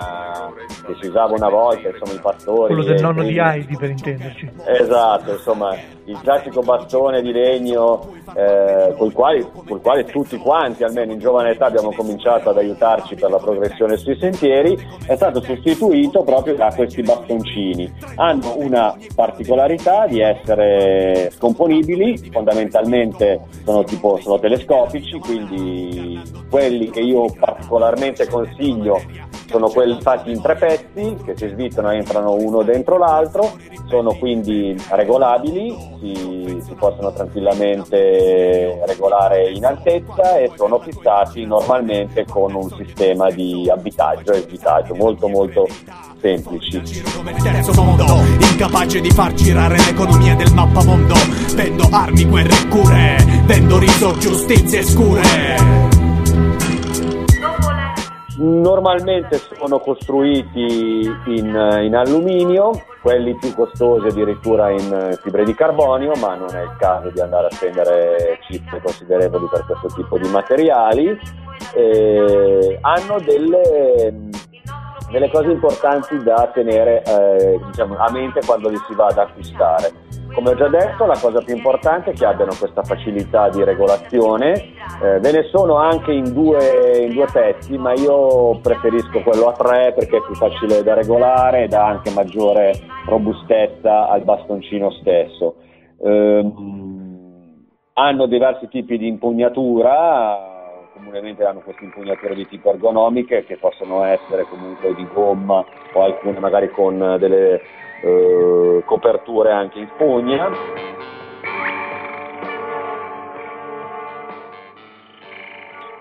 che 0.85 0.95
si 0.99 1.07
usava 1.07 1.35
una 1.35 1.49
volta, 1.49 1.87
insomma 1.89 2.13
i 2.13 2.19
pastori... 2.19 2.73
Quello 2.73 2.83
del 2.83 3.01
nonno 3.01 3.23
di 3.23 3.37
Heidi 3.37 3.77
per 3.77 3.89
intenderci. 3.91 4.49
Esatto, 4.65 5.33
insomma 5.33 5.75
il 6.05 6.19
classico 6.21 6.61
bastone 6.61 7.21
di 7.21 7.31
legno 7.31 8.09
eh, 8.33 8.93
col, 8.97 9.11
quale, 9.13 9.47
col, 9.67 9.81
quale, 9.81 10.03
tutti 10.05 10.37
quanti, 10.37 10.83
almeno 10.83 11.11
in 11.11 11.19
giovane 11.19 11.51
età, 11.51 11.67
abbiamo 11.67 11.93
cominciato 11.93 12.49
ad 12.49 12.57
aiutarci 12.57 13.15
per 13.15 13.29
la 13.29 13.37
progressione 13.37 13.97
sui 13.97 14.17
sentieri, 14.17 14.75
è 15.05 15.15
stato 15.15 15.41
sostituito 15.41 16.23
proprio 16.23 16.55
da 16.55 16.71
questi 16.75 17.03
bastoncini. 17.03 17.91
Hanno 18.15 18.55
una 18.57 18.95
particolarità 19.13 20.07
di 20.07 20.21
essere 20.21 21.29
scomponibili, 21.31 22.29
fondamentalmente 22.31 23.41
sono, 23.63 23.83
tipo, 23.83 24.17
sono 24.17 24.39
telescopici, 24.39 24.69
quindi 25.19 26.21
quelli 26.49 26.89
che 26.89 27.01
io 27.01 27.25
particolarmente 27.37 28.27
consiglio 28.27 29.01
sono 29.47 29.67
quelli 29.67 29.99
fatti 29.99 30.31
in 30.31 30.41
tre 30.41 30.55
pezzi 30.55 31.17
che 31.25 31.35
si 31.35 31.49
svizzano 31.49 31.91
e 31.91 31.97
entrano 31.97 32.35
uno 32.35 32.63
dentro 32.63 32.97
l'altro, 32.97 33.51
sono 33.87 34.13
quindi 34.13 34.81
regolabili, 34.89 35.75
si, 35.99 36.61
si, 36.63 36.73
possono 36.75 37.11
tranquillamente 37.11 38.81
regolare 38.85 39.49
in 39.51 39.65
altezza 39.65 40.37
e 40.37 40.51
sono 40.55 40.79
fissati 40.79 41.45
normalmente 41.45 42.25
con 42.25 42.55
un 42.55 42.69
sistema 42.69 43.29
di 43.29 43.69
abitaggio 43.69 44.31
e 44.31 44.39
svitaggio 44.39 44.95
molto 44.95 45.27
molto 45.27 45.67
semplici. 46.21 46.81
Incapace 48.51 49.01
di 49.01 49.09
far 49.09 49.33
girare 49.33 49.77
l'economia 49.77 50.35
del 50.35 50.53
mappamondo, 50.53 51.15
vendo 51.55 51.87
armi, 51.91 52.25
guerre 52.25 52.53
e 52.53 52.67
cure, 52.67 53.17
vendo 53.45 53.79
riso, 53.79 54.15
giustizie 54.17 54.83
scure. 54.83 55.89
Normalmente 58.37 59.39
sono 59.59 59.79
costruiti 59.79 61.05
in, 61.25 61.79
in, 61.83 61.95
alluminio, 61.95 62.71
quelli 63.01 63.35
più 63.35 63.53
costosi 63.53 64.07
addirittura 64.07 64.71
in 64.71 65.17
fibre 65.21 65.43
di 65.43 65.53
carbonio, 65.53 66.13
ma 66.15 66.35
non 66.35 66.49
è 66.55 66.61
il 66.63 66.75
caso 66.79 67.09
di 67.11 67.19
andare 67.19 67.47
a 67.47 67.51
spendere 67.51 68.39
cifre 68.47 68.81
considerevoli 68.81 69.47
per 69.51 69.65
questo 69.65 69.89
tipo 69.95 70.17
di 70.17 70.27
materiali. 70.29 71.19
Eh, 71.75 72.79
hanno 72.81 73.19
delle, 73.19 74.30
delle, 75.11 75.29
cose 75.29 75.51
importanti 75.51 76.17
da 76.23 76.49
tenere 76.53 77.03
eh, 77.03 77.59
diciamo, 77.65 77.97
a 77.97 78.11
mente 78.11 78.41
quando 78.45 78.69
li 78.69 78.77
si 78.87 78.95
va 78.95 79.07
ad 79.07 79.17
acquistare 79.17 80.11
come 80.33 80.51
ho 80.51 80.55
già 80.55 80.69
detto, 80.69 81.05
la 81.05 81.17
cosa 81.19 81.41
più 81.41 81.55
importante 81.55 82.11
è 82.11 82.13
che 82.13 82.25
abbiano 82.25 82.53
questa 82.57 82.83
facilità 82.83 83.49
di 83.49 83.63
regolazione. 83.63 84.53
Eh, 85.03 85.19
ve 85.19 85.31
ne 85.31 85.43
sono 85.51 85.75
anche 85.75 86.13
in 86.13 86.31
due, 86.31 87.05
in 87.05 87.13
due, 87.13 87.25
pezzi, 87.31 87.77
ma 87.77 87.93
io 87.93 88.57
preferisco 88.61 89.21
quello 89.23 89.47
a 89.47 89.53
tre 89.53 89.93
perché 89.93 90.17
è 90.17 90.21
più 90.21 90.35
facile 90.35 90.83
da 90.83 90.93
regolare 90.93 91.63
e 91.63 91.67
dà 91.67 91.85
anche 91.85 92.11
maggiore 92.11 92.71
robustezza 93.05 94.07
al 94.07 94.23
bastoncino 94.23 94.91
stesso. 94.91 95.55
Eh, 96.01 96.51
hanno 97.93 98.25
diversi 98.25 98.69
tipi 98.69 98.97
di 98.97 99.07
impugnatura, 99.07 100.50
comunemente 101.01 101.43
hanno 101.43 101.61
queste 101.61 101.83
impugnature 101.83 102.35
di 102.35 102.47
tipo 102.47 102.69
ergonomiche 102.69 103.43
che 103.43 103.57
possono 103.57 104.03
essere 104.03 104.43
comunque 104.43 104.93
di 104.93 105.07
gomma 105.11 105.65
o 105.93 106.03
alcune 106.03 106.39
magari 106.39 106.69
con 106.69 107.17
delle 107.19 107.59
eh, 108.03 108.83
coperture 108.85 109.51
anche 109.51 109.79
in 109.79 109.89
spugna. 109.95 110.49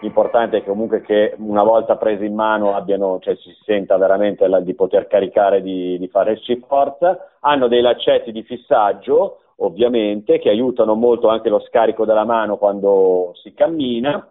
L'importante 0.02 0.58
è 0.58 0.64
comunque 0.64 1.02
che 1.02 1.34
una 1.38 1.62
volta 1.62 1.96
prese 1.96 2.24
in 2.24 2.34
mano 2.34 2.74
abbiano, 2.74 3.18
cioè 3.20 3.34
si 3.36 3.54
senta 3.64 3.98
veramente 3.98 4.46
la, 4.48 4.60
di 4.60 4.74
poter 4.74 5.06
caricare, 5.06 5.60
di, 5.60 5.98
di 5.98 6.10
shift 6.42 6.66
forza. 6.66 7.32
Hanno 7.40 7.68
dei 7.68 7.82
laccetti 7.82 8.32
di 8.32 8.42
fissaggio, 8.42 9.40
ovviamente, 9.56 10.38
che 10.38 10.48
aiutano 10.48 10.94
molto 10.94 11.28
anche 11.28 11.50
lo 11.50 11.60
scarico 11.60 12.06
della 12.06 12.24
mano 12.24 12.56
quando 12.56 13.32
si 13.42 13.52
cammina. 13.52 14.26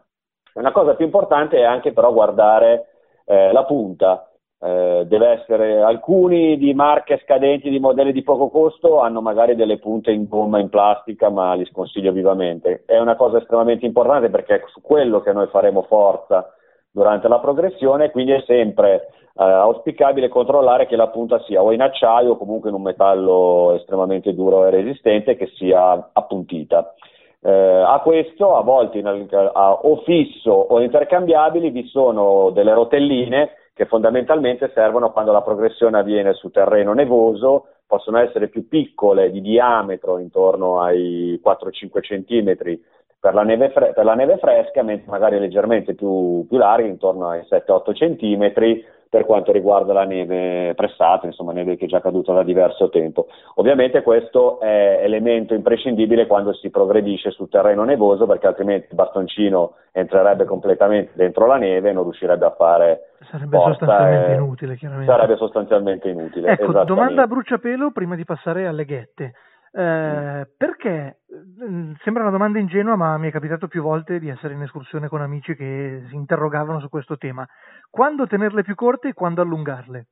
Una 0.53 0.71
cosa 0.71 0.95
più 0.95 1.05
importante 1.05 1.57
è 1.57 1.63
anche 1.63 1.93
però 1.93 2.11
guardare 2.11 2.87
eh, 3.25 3.51
la 3.51 3.63
punta, 3.65 4.29
eh, 4.61 5.05
deve 5.07 5.27
essere 5.29 5.81
alcuni 5.81 6.57
di 6.57 6.73
marche 6.73 7.21
scadenti 7.23 7.69
di 7.69 7.79
modelli 7.79 8.11
di 8.11 8.23
poco 8.23 8.49
costo 8.49 8.99
hanno 8.99 9.21
magari 9.21 9.55
delle 9.55 9.77
punte 9.77 10.11
in 10.11 10.27
gomma 10.27 10.59
in 10.59 10.69
plastica 10.69 11.29
ma 11.29 11.53
li 11.53 11.65
sconsiglio 11.65 12.11
vivamente. 12.11 12.83
È 12.85 12.97
una 12.97 13.15
cosa 13.15 13.37
estremamente 13.37 13.85
importante 13.85 14.29
perché 14.29 14.55
è 14.55 14.63
su 14.67 14.81
quello 14.81 15.21
che 15.21 15.31
noi 15.31 15.47
faremo 15.47 15.83
forza 15.83 16.53
durante 16.91 17.27
la 17.27 17.39
progressione 17.39 18.11
quindi 18.11 18.31
è 18.31 18.43
sempre 18.45 19.09
eh, 19.35 19.43
auspicabile 19.43 20.27
controllare 20.27 20.87
che 20.87 20.95
la 20.95 21.07
punta 21.07 21.39
sia 21.43 21.61
o 21.61 21.71
in 21.71 21.81
acciaio 21.81 22.31
o 22.31 22.37
comunque 22.37 22.69
in 22.69 22.75
un 22.75 22.81
metallo 22.81 23.75
estremamente 23.75 24.33
duro 24.33 24.65
e 24.65 24.71
resistente 24.71 25.37
che 25.37 25.51
sia 25.55 26.09
appuntita 26.11 26.95
eh, 27.41 27.51
a 27.51 27.99
questo 28.01 28.55
a 28.55 28.61
volte 28.61 28.97
in, 28.97 29.07
a, 29.07 29.71
o 29.73 30.01
fisso 30.03 30.51
o 30.51 30.81
intercambiabili 30.81 31.69
vi 31.69 31.87
sono 31.87 32.49
delle 32.49 32.73
rotelline 32.73 33.51
che 33.73 33.85
fondamentalmente 33.85 34.71
servono 34.73 35.11
quando 35.11 35.31
la 35.31 35.41
progressione 35.41 35.99
avviene 35.99 36.33
su 36.33 36.49
terreno 36.49 36.91
nevoso, 36.91 37.67
possono 37.87 38.17
essere 38.17 38.49
più 38.49 38.67
piccole 38.67 39.31
di 39.31 39.39
diametro, 39.39 40.19
intorno 40.19 40.81
ai 40.81 41.39
4-5 41.41 41.99
cm 42.01 42.79
per 43.19 43.33
la, 43.33 43.43
fre- 43.43 43.93
per 43.93 44.05
la 44.05 44.15
neve, 44.15 44.37
fresca, 44.37 44.81
mentre 44.81 45.11
magari 45.11 45.39
leggermente 45.39 45.93
più, 45.93 46.45
più 46.47 46.57
larghe, 46.57 46.87
intorno 46.87 47.29
ai 47.29 47.41
7-8 47.41 47.93
cm 47.93 48.83
per 49.09 49.25
quanto 49.25 49.51
riguarda 49.51 49.91
la 49.91 50.03
neve 50.03 50.75
pressata, 50.75 51.25
insomma 51.25 51.51
neve 51.51 51.75
che 51.77 51.85
è 51.85 51.87
già 51.87 51.99
caduta 51.99 52.31
da 52.31 52.43
diverso 52.43 52.89
tempo. 52.89 53.25
Ovviamente 53.55 54.03
questo 54.03 54.59
è 54.59 54.99
elemento 55.01 55.55
imprescindibile 55.55 56.27
quando 56.27 56.53
si 56.53 56.69
progredisce 56.69 57.31
sul 57.31 57.49
terreno 57.49 57.83
nevoso 57.83 58.27
perché 58.27 58.45
altrimenti 58.45 58.87
il 58.91 58.95
bastoncino 58.95 59.73
entrerebbe 59.93 60.45
completamente 60.45 61.13
dentro 61.15 61.47
la 61.47 61.57
neve 61.57 61.89
e 61.89 61.93
non 61.93 62.03
riuscirebbe 62.03 62.45
a 62.45 62.51
fare 62.51 63.09
Sarebbe 63.31 63.57
sostanzialmente 63.57 64.31
inutile, 64.33 64.75
chiaramente. 64.75 65.11
Sarebbe 65.11 65.35
sostanzialmente 65.35 66.09
inutile. 66.09 66.51
Ecco, 66.51 66.83
domanda 66.83 67.23
a 67.23 67.27
bruciapelo 67.27 67.91
prima 67.91 68.15
di 68.15 68.23
passare 68.23 68.67
alle 68.67 68.85
ghette. 68.85 69.33
Eh, 69.71 69.81
mm. 69.81 70.41
perché 70.57 71.19
mm, 71.63 71.93
sembra 72.03 72.23
una 72.23 72.31
domanda 72.31 72.59
ingenua, 72.59 72.95
ma 72.95 73.17
mi 73.17 73.29
è 73.29 73.31
capitato 73.31 73.67
più 73.67 73.81
volte 73.81 74.19
di 74.19 74.29
essere 74.29 74.53
in 74.53 74.61
escursione 74.61 75.07
con 75.07 75.21
amici 75.21 75.55
che 75.55 76.03
si 76.09 76.15
interrogavano 76.15 76.79
su 76.79 76.89
questo 76.89 77.17
tema. 77.17 77.47
Quando 77.89 78.27
tenerle 78.27 78.63
più 78.63 78.75
corte 78.75 79.09
e 79.09 79.13
quando 79.13 79.41
allungarle? 79.41 80.07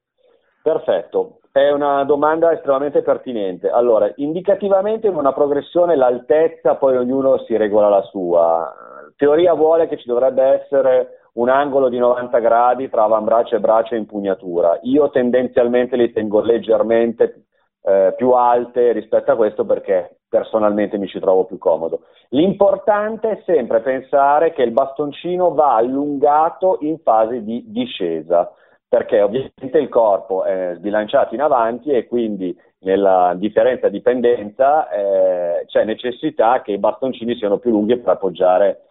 Perfetto, 0.61 1.39
è 1.51 1.71
una 1.71 2.03
domanda 2.03 2.51
estremamente 2.51 3.01
pertinente. 3.01 3.69
Allora, 3.69 4.11
indicativamente 4.17 5.07
in 5.07 5.15
una 5.15 5.31
progressione 5.31 5.95
l'altezza 5.95 6.75
poi 6.75 6.97
ognuno 6.97 7.37
si 7.45 7.55
regola 7.55 7.87
la 7.87 8.01
sua. 8.01 8.73
Teoria 9.15 9.53
vuole 9.53 9.87
che 9.87 9.97
ci 9.97 10.07
dovrebbe 10.07 10.43
essere 10.43 11.21
un 11.33 11.49
angolo 11.49 11.87
di 11.87 11.97
90 11.97 12.39
gradi 12.39 12.89
tra 12.89 13.03
avambraccio 13.03 13.55
e 13.55 13.59
braccio 13.59 13.93
e 13.93 13.97
impugnatura. 13.97 14.77
Io 14.83 15.09
tendenzialmente 15.09 15.95
li 15.95 16.11
tengo 16.11 16.41
leggermente 16.41 17.46
eh, 17.81 18.13
più 18.15 18.31
alte 18.31 18.91
rispetto 18.91 19.31
a 19.31 19.35
questo 19.35 19.65
perché 19.65 20.17
personalmente 20.29 20.97
mi 20.97 21.07
ci 21.07 21.19
trovo 21.19 21.45
più 21.45 21.57
comodo. 21.57 22.01
L'importante 22.29 23.29
è 23.29 23.41
sempre 23.45 23.81
pensare 23.81 24.51
che 24.51 24.63
il 24.63 24.71
bastoncino 24.71 25.53
va 25.53 25.75
allungato 25.75 26.77
in 26.81 26.99
fase 26.99 27.43
di 27.43 27.63
discesa, 27.67 28.51
perché 28.87 29.21
ovviamente 29.21 29.77
il 29.77 29.89
corpo 29.89 30.43
è 30.43 30.73
sbilanciato 30.75 31.33
in 31.33 31.41
avanti 31.41 31.91
e 31.91 32.07
quindi 32.07 32.57
nella 32.79 33.33
differenza 33.35 33.89
di 33.89 34.01
pendenza 34.01 34.89
eh, 34.89 35.65
c'è 35.65 35.83
necessità 35.83 36.61
che 36.61 36.73
i 36.73 36.77
bastoncini 36.77 37.35
siano 37.35 37.57
più 37.57 37.71
lunghi 37.71 37.97
per 37.97 38.13
appoggiare 38.13 38.81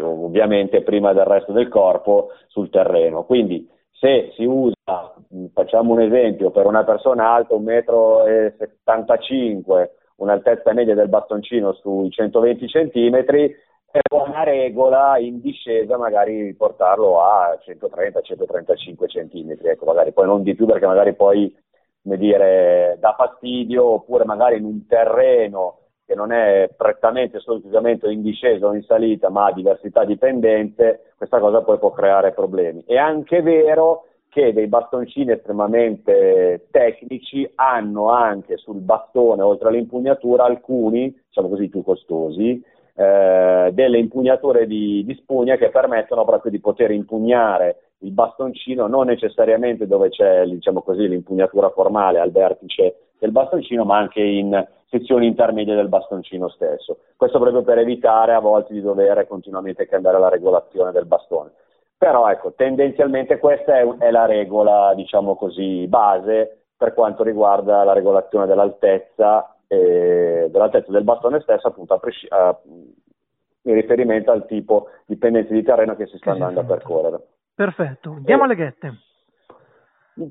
ovviamente 0.00 0.82
prima 0.82 1.12
del 1.12 1.24
resto 1.24 1.52
del 1.52 1.68
corpo 1.68 2.28
sul 2.46 2.70
terreno. 2.70 3.24
Quindi 3.24 3.68
se 4.02 4.32
si 4.34 4.44
usa, 4.44 5.14
facciamo 5.54 5.92
un 5.92 6.00
esempio, 6.00 6.50
per 6.50 6.66
una 6.66 6.82
persona 6.82 7.32
alta 7.32 7.54
1,75 7.54 9.62
m, 9.64 9.88
un'altezza 10.16 10.72
media 10.72 10.96
del 10.96 11.08
bastoncino 11.08 11.72
sui 11.74 12.10
120 12.10 12.66
cm, 12.66 13.24
è 13.92 14.00
buona 14.10 14.42
regola 14.42 15.18
in 15.18 15.40
discesa 15.40 15.96
magari 15.96 16.52
portarlo 16.54 17.22
a 17.22 17.56
130-135 17.64 19.06
cm, 19.06 19.56
ecco, 19.62 19.84
magari 19.84 20.12
poi 20.12 20.26
non 20.26 20.42
di 20.42 20.56
più 20.56 20.66
perché 20.66 20.86
magari 20.86 21.14
poi 21.14 21.56
come 22.02 22.16
dire, 22.16 22.96
dà 22.98 23.14
fastidio 23.16 23.84
oppure 23.84 24.24
magari 24.24 24.56
in 24.56 24.64
un 24.64 24.84
terreno 24.88 25.81
che 26.12 26.14
non 26.14 26.30
è 26.30 26.68
prettamente 26.76 27.38
esclusivamente 27.38 28.10
in 28.10 28.20
discesa 28.20 28.66
o 28.66 28.74
in 28.74 28.82
salita, 28.82 29.30
ma 29.30 29.46
ha 29.46 29.52
diversità 29.52 30.04
di 30.04 30.18
pendenze, 30.18 31.12
questa 31.16 31.40
cosa 31.40 31.62
poi 31.62 31.78
può 31.78 31.90
creare 31.90 32.32
problemi. 32.32 32.84
È 32.86 32.96
anche 32.96 33.40
vero 33.40 34.04
che 34.28 34.52
dei 34.52 34.66
bastoncini 34.66 35.32
estremamente 35.32 36.66
tecnici 36.70 37.50
hanno 37.54 38.10
anche 38.10 38.58
sul 38.58 38.80
bastone, 38.80 39.42
oltre 39.42 39.68
all'impugnatura, 39.68 40.44
alcuni, 40.44 41.14
diciamo 41.28 41.48
così, 41.48 41.68
più 41.70 41.82
costosi, 41.82 42.62
eh, 42.94 43.70
delle 43.72 43.98
impugnature 43.98 44.66
di, 44.66 45.02
di 45.06 45.14
spugna 45.14 45.56
che 45.56 45.70
permettono 45.70 46.26
proprio 46.26 46.50
di 46.50 46.60
poter 46.60 46.90
impugnare 46.90 47.92
il 48.00 48.10
bastoncino 48.10 48.86
non 48.86 49.06
necessariamente 49.06 49.86
dove 49.86 50.10
c'è 50.10 50.44
diciamo 50.44 50.82
così, 50.82 51.08
l'impugnatura 51.08 51.70
formale 51.70 52.18
al 52.18 52.32
vertice 52.32 52.96
del 53.22 53.30
bastoncino, 53.30 53.84
ma 53.84 53.98
anche 53.98 54.20
in 54.20 54.66
sezioni 54.88 55.28
intermedie 55.28 55.76
del 55.76 55.88
bastoncino 55.88 56.48
stesso. 56.48 56.98
Questo 57.16 57.38
proprio 57.38 57.62
per 57.62 57.78
evitare 57.78 58.34
a 58.34 58.40
volte 58.40 58.72
di 58.72 58.80
dover 58.80 59.28
continuamente 59.28 59.86
cambiare 59.86 60.18
la 60.18 60.28
regolazione 60.28 60.90
del 60.90 61.06
bastone. 61.06 61.52
Però 61.96 62.28
ecco, 62.28 62.52
tendenzialmente 62.54 63.38
questa 63.38 63.78
è, 63.78 63.86
è 63.98 64.10
la 64.10 64.26
regola, 64.26 64.92
diciamo 64.96 65.36
così, 65.36 65.86
base 65.86 66.64
per 66.76 66.94
quanto 66.94 67.22
riguarda 67.22 67.84
la 67.84 67.92
regolazione 67.92 68.46
dell'altezza, 68.46 69.54
eh, 69.68 70.48
dell'altezza 70.50 70.90
del 70.90 71.04
bastone 71.04 71.38
stesso, 71.42 71.68
appunto 71.68 71.94
a, 71.94 71.98
presci- 72.00 72.26
a, 72.28 72.58
in 72.64 73.74
riferimento 73.74 74.32
al 74.32 74.46
tipo 74.46 74.88
di 75.06 75.16
pendenza 75.16 75.52
di 75.52 75.62
terreno 75.62 75.94
che 75.94 76.06
si 76.06 76.16
sta 76.16 76.32
andando 76.32 76.58
a 76.58 76.64
percorrere. 76.64 77.20
Perfetto, 77.54 78.14
andiamo 78.16 78.42
alle 78.42 78.56
ghette. 78.56 78.94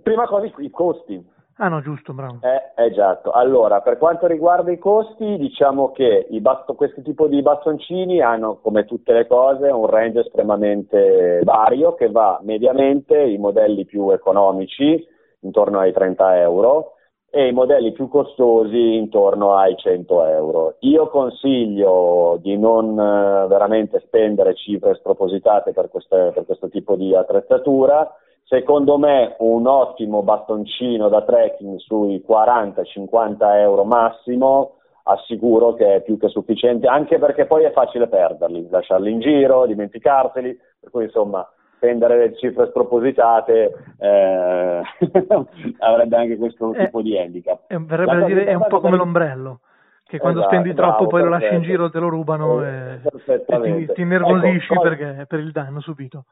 Prima 0.04 0.28
cosa 0.28 0.52
i 0.58 0.70
costi. 0.70 1.31
Ah 1.58 1.68
no, 1.68 1.82
giusto, 1.82 2.14
bravo. 2.14 2.40
Eh, 2.42 2.84
esatto. 2.86 3.32
Allora, 3.32 3.82
per 3.82 3.98
quanto 3.98 4.26
riguarda 4.26 4.72
i 4.72 4.78
costi, 4.80 5.38
diciamo 5.38 5.92
che 5.92 6.28
basto, 6.40 6.74
questi 6.74 7.02
tipi 7.02 7.28
di 7.28 7.42
bastoncini 7.42 8.22
hanno, 8.22 8.60
come 8.62 8.86
tutte 8.86 9.14
le 9.14 9.28
cose, 9.28 9.68
un 9.68 9.86
range 9.86 10.22
estremamente 10.22 11.42
vario 11.44 11.94
che 11.96 12.10
va 12.10 12.40
mediamente 12.42 13.20
i 13.20 13.38
modelli 13.38 13.86
più 13.86 14.10
economici 14.10 15.08
intorno 15.42 15.80
ai 15.80 15.92
30 15.92 16.40
euro 16.40 16.94
e 17.32 17.48
i 17.48 17.54
modelli 17.54 17.94
più 17.94 18.10
costosi 18.10 18.96
intorno 18.96 19.56
ai 19.56 19.76
100 19.76 20.26
euro. 20.26 20.76
Io 20.80 21.08
consiglio 21.08 22.38
di 22.42 22.58
non 22.58 22.92
eh, 23.00 23.48
veramente 23.48 24.02
spendere 24.06 24.54
cifre 24.54 24.94
spropositate 24.96 25.72
per, 25.72 25.90
queste, 25.90 26.32
per 26.34 26.46
questo 26.46 26.70
tipo 26.70 26.96
di 26.96 27.16
attrezzatura 27.16 28.16
Secondo 28.52 28.98
me 28.98 29.38
un 29.40 29.66
ottimo 29.66 30.24
bastoncino 30.24 31.08
da 31.08 31.22
trekking 31.22 31.78
sui 31.78 32.22
40-50 32.28 33.38
euro 33.56 33.86
massimo 33.86 34.74
assicuro 35.04 35.74
che 35.74 35.96
è 35.96 36.02
più 36.02 36.18
che 36.18 36.28
sufficiente, 36.28 36.86
anche 36.86 37.18
perché 37.18 37.46
poi 37.46 37.64
è 37.64 37.72
facile 37.72 38.10
perderli, 38.10 38.68
lasciarli 38.70 39.10
in 39.10 39.22
giro, 39.22 39.66
dimenticarseli, 39.68 40.60
per 40.82 40.90
cui 40.90 41.06
insomma 41.06 41.50
spendere 41.82 42.18
le 42.18 42.36
cifre 42.38 42.68
spropositate 42.68 43.74
eh, 43.98 44.82
avrebbe 45.80 46.16
anche 46.16 46.38
questo 46.38 46.76
eh, 46.76 46.86
tipo 46.86 47.02
di 47.02 47.18
handicap. 47.18 47.64
Eh, 47.68 47.80
verrebbe 47.80 48.16
da 48.18 48.26
dire 48.26 48.46
è 48.46 48.54
un 48.54 48.68
po' 48.68 48.80
come 48.80 48.98
l'ombrello 48.98 49.62
che 50.06 50.20
quando 50.20 50.42
esatto, 50.42 50.56
spendi 50.56 50.76
troppo 50.76 51.06
bravo, 51.06 51.10
poi 51.10 51.24
lo 51.24 51.30
lasci 51.30 51.56
in 51.56 51.62
giro, 51.62 51.90
te 51.90 52.00
lo 52.00 52.10
rubano 52.10 52.64
e, 52.64 53.00
e 53.26 53.46
ti, 53.46 53.94
ti 53.94 54.04
nervosisci 54.04 54.74
ecco, 54.74 54.82
perché, 54.82 55.26
per 55.28 55.40
il 55.40 55.52
danno 55.52 55.80
subito. 55.80 56.26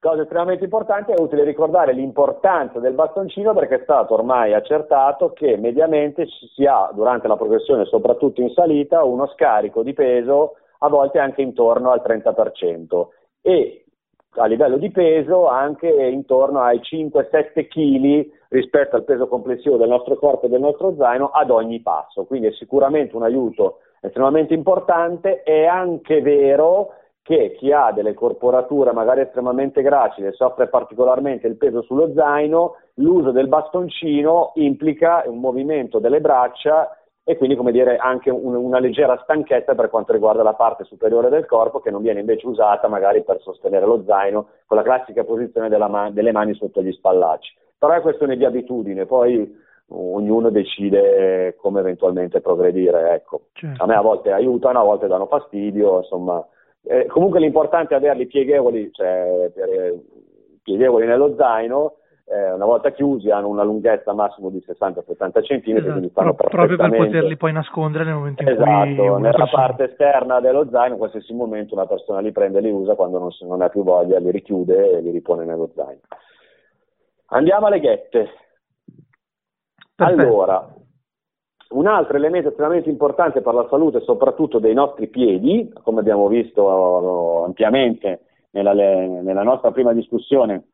Cosa 0.00 0.22
estremamente 0.22 0.64
importante 0.64 1.14
è 1.14 1.20
utile 1.20 1.44
ricordare 1.44 1.94
l'importanza 1.94 2.78
del 2.80 2.92
bastoncino 2.92 3.54
perché 3.54 3.76
è 3.76 3.82
stato 3.84 4.14
ormai 4.14 4.52
accertato 4.52 5.32
che 5.32 5.56
mediamente 5.56 6.26
si 6.26 6.66
ha 6.66 6.90
durante 6.92 7.28
la 7.28 7.36
progressione, 7.36 7.84
soprattutto 7.86 8.42
in 8.42 8.50
salita, 8.50 9.04
uno 9.04 9.28
scarico 9.28 9.82
di 9.82 9.94
peso 9.94 10.56
a 10.78 10.88
volte 10.88 11.20
anche 11.20 11.40
intorno 11.40 11.90
al 11.90 12.02
30% 12.04 13.06
e 13.40 13.83
a 14.36 14.46
livello 14.46 14.76
di 14.76 14.90
peso 14.90 15.46
anche 15.48 15.88
intorno 15.88 16.60
ai 16.60 16.80
5-7 16.80 17.66
kg 17.66 18.30
rispetto 18.48 18.96
al 18.96 19.04
peso 19.04 19.28
complessivo 19.28 19.76
del 19.76 19.88
nostro 19.88 20.16
corpo 20.16 20.46
e 20.46 20.48
del 20.48 20.60
nostro 20.60 20.94
zaino 20.96 21.30
ad 21.30 21.50
ogni 21.50 21.80
passo. 21.80 22.24
Quindi 22.24 22.48
è 22.48 22.52
sicuramente 22.52 23.16
un 23.16 23.22
aiuto 23.22 23.78
estremamente 24.00 24.54
importante. 24.54 25.42
È 25.42 25.64
anche 25.64 26.20
vero 26.20 26.94
che 27.22 27.54
chi 27.56 27.72
ha 27.72 27.90
delle 27.90 28.12
corporature 28.12 28.92
magari 28.92 29.22
estremamente 29.22 29.80
gracili 29.80 30.26
e 30.26 30.32
soffre 30.32 30.68
particolarmente 30.68 31.46
il 31.46 31.56
peso 31.56 31.80
sullo 31.82 32.12
zaino, 32.12 32.76
l'uso 32.96 33.30
del 33.30 33.48
bastoncino 33.48 34.52
implica 34.56 35.22
un 35.24 35.40
movimento 35.40 35.98
delle 35.98 36.20
braccia 36.20 36.94
e 37.24 37.36
quindi 37.38 37.56
come 37.56 37.72
dire 37.72 37.96
anche 37.96 38.30
un, 38.30 38.54
una 38.54 38.78
leggera 38.78 39.18
stanchezza 39.22 39.74
per 39.74 39.88
quanto 39.88 40.12
riguarda 40.12 40.42
la 40.42 40.52
parte 40.52 40.84
superiore 40.84 41.30
del 41.30 41.46
corpo 41.46 41.80
che 41.80 41.90
non 41.90 42.02
viene 42.02 42.20
invece 42.20 42.46
usata 42.46 42.86
magari 42.86 43.24
per 43.24 43.40
sostenere 43.40 43.86
lo 43.86 44.04
zaino 44.06 44.48
con 44.66 44.76
la 44.76 44.82
classica 44.82 45.24
posizione 45.24 45.74
man- 45.88 46.12
delle 46.12 46.32
mani 46.32 46.54
sotto 46.54 46.82
gli 46.82 46.92
spallacci. 46.92 47.54
però 47.78 47.94
è 47.94 48.00
questione 48.02 48.36
di 48.36 48.44
abitudine, 48.44 49.06
poi 49.06 49.62
ognuno 49.88 50.50
decide 50.50 51.56
come 51.58 51.80
eventualmente 51.80 52.40
progredire. 52.40 53.12
Ecco. 53.12 53.46
Certo. 53.52 53.82
A 53.82 53.86
me 53.86 53.94
a 53.94 54.00
volte 54.00 54.32
aiutano, 54.32 54.80
a 54.80 54.84
volte 54.84 55.06
danno 55.06 55.26
fastidio, 55.26 55.98
insomma. 55.98 56.44
Eh, 56.86 57.06
comunque 57.06 57.40
l'importante 57.40 57.94
è 57.94 57.96
averli 57.96 58.26
pieghevoli, 58.26 58.90
cioè 58.92 59.50
per, 59.54 59.94
pieghevoli 60.62 61.06
nello 61.06 61.34
zaino, 61.36 61.96
eh, 62.26 62.52
una 62.52 62.64
volta 62.64 62.90
chiusi 62.90 63.30
hanno 63.30 63.48
una 63.48 63.62
lunghezza 63.62 64.12
massimo 64.12 64.50
di 64.50 64.62
60-70 64.66 65.42
cm, 65.42 65.76
esatto. 65.76 66.08
Pro- 66.12 66.34
proprio 66.34 66.76
per 66.76 66.90
poterli 66.90 67.36
poi 67.36 67.52
nascondere 67.52 68.04
nel 68.04 68.14
momento 68.14 68.42
in 68.42 68.48
esatto, 68.48 68.64
cui 68.64 68.92
esatto, 68.92 69.16
nella 69.18 69.30
persona... 69.30 69.50
parte 69.50 69.84
esterna 69.84 70.40
dello 70.40 70.68
zaino 70.70 70.92
in 70.92 70.98
qualsiasi 70.98 71.34
momento 71.34 71.74
una 71.74 71.86
persona 71.86 72.20
li 72.20 72.32
prende 72.32 72.58
e 72.58 72.62
li 72.62 72.70
usa 72.70 72.94
quando 72.94 73.18
non, 73.18 73.28
non 73.40 73.62
ha 73.62 73.68
più 73.68 73.82
voglia 73.84 74.18
li 74.18 74.30
richiude 74.30 74.92
e 74.92 75.00
li 75.00 75.10
ripone 75.10 75.44
nello 75.44 75.70
zaino 75.74 76.00
andiamo 77.26 77.66
alle 77.66 77.80
ghette 77.80 78.28
Perfetto. 79.94 80.22
Allora, 80.22 80.74
un 81.70 81.86
altro 81.86 82.16
elemento 82.16 82.48
estremamente 82.48 82.90
importante 82.90 83.42
per 83.42 83.54
la 83.54 83.66
salute, 83.68 84.00
soprattutto 84.00 84.58
dei 84.58 84.74
nostri 84.74 85.08
piedi, 85.08 85.72
come 85.82 86.00
abbiamo 86.00 86.26
visto 86.26 87.44
ampiamente 87.44 88.22
nella, 88.50 88.72
nella 88.72 89.42
nostra 89.42 89.70
prima 89.70 89.92
discussione 89.92 90.70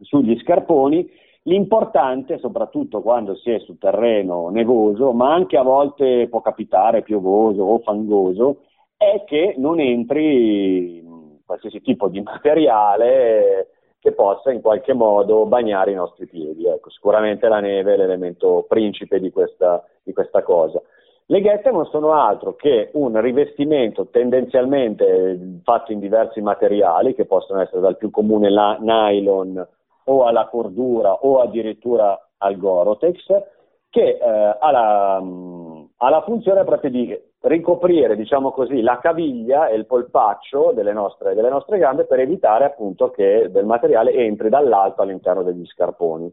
sugli 0.00 0.38
scarponi, 0.40 1.08
l'importante, 1.42 2.38
soprattutto 2.38 3.00
quando 3.00 3.34
si 3.36 3.50
è 3.50 3.58
su 3.60 3.76
terreno 3.78 4.48
nevoso, 4.48 5.12
ma 5.12 5.32
anche 5.32 5.56
a 5.56 5.62
volte 5.62 6.28
può 6.28 6.40
capitare 6.40 7.02
piovoso 7.02 7.62
o 7.62 7.78
fangoso, 7.80 8.62
è 8.96 9.24
che 9.26 9.54
non 9.58 9.80
entri 9.80 11.02
qualsiasi 11.44 11.80
tipo 11.80 12.08
di 12.08 12.20
materiale 12.22 13.68
che 13.98 14.12
possa 14.12 14.52
in 14.52 14.60
qualche 14.60 14.92
modo 14.92 15.46
bagnare 15.46 15.92
i 15.92 15.94
nostri 15.94 16.26
piedi. 16.26 16.66
Ecco, 16.66 16.90
sicuramente 16.90 17.48
la 17.48 17.60
neve 17.60 17.94
è 17.94 17.96
l'elemento 17.96 18.66
principe 18.68 19.18
di 19.18 19.30
questa, 19.30 19.82
di 20.02 20.12
questa 20.12 20.42
cosa. 20.42 20.80
Le 21.26 21.40
ghette 21.40 21.70
non 21.70 21.86
sono 21.86 22.12
altro 22.12 22.54
che 22.54 22.90
un 22.92 23.18
rivestimento 23.18 24.08
tendenzialmente 24.08 25.60
fatto 25.62 25.90
in 25.92 26.00
diversi 26.00 26.42
materiali, 26.42 27.14
che 27.14 27.24
possono 27.24 27.62
essere 27.62 27.80
dal 27.80 27.96
più 27.96 28.10
comune 28.10 28.50
la 28.50 28.76
nylon 28.78 29.66
o 30.04 30.24
alla 30.24 30.46
cordura 30.46 31.12
o 31.12 31.40
addirittura 31.40 32.18
al 32.38 32.56
Gorotex, 32.56 33.42
che 33.90 34.18
eh, 34.20 34.56
ha, 34.58 34.70
la, 34.70 35.16
ha, 35.16 36.10
la, 36.10 36.22
funzione 36.22 36.64
proprio 36.64 36.90
di 36.90 37.16
ricoprire, 37.42 38.16
diciamo 38.16 38.50
così, 38.50 38.80
la 38.80 38.98
caviglia 38.98 39.68
e 39.68 39.76
il 39.76 39.86
polpaccio 39.86 40.72
delle 40.74 40.92
nostre, 40.92 41.34
delle 41.34 41.48
nostre 41.48 41.78
gambe 41.78 42.04
per 42.04 42.18
evitare 42.18 42.64
appunto 42.64 43.10
che 43.10 43.48
del 43.52 43.64
materiale 43.64 44.12
entri 44.12 44.48
dall'alto 44.48 45.02
all'interno 45.02 45.42
degli 45.44 45.64
scarponi. 45.66 46.32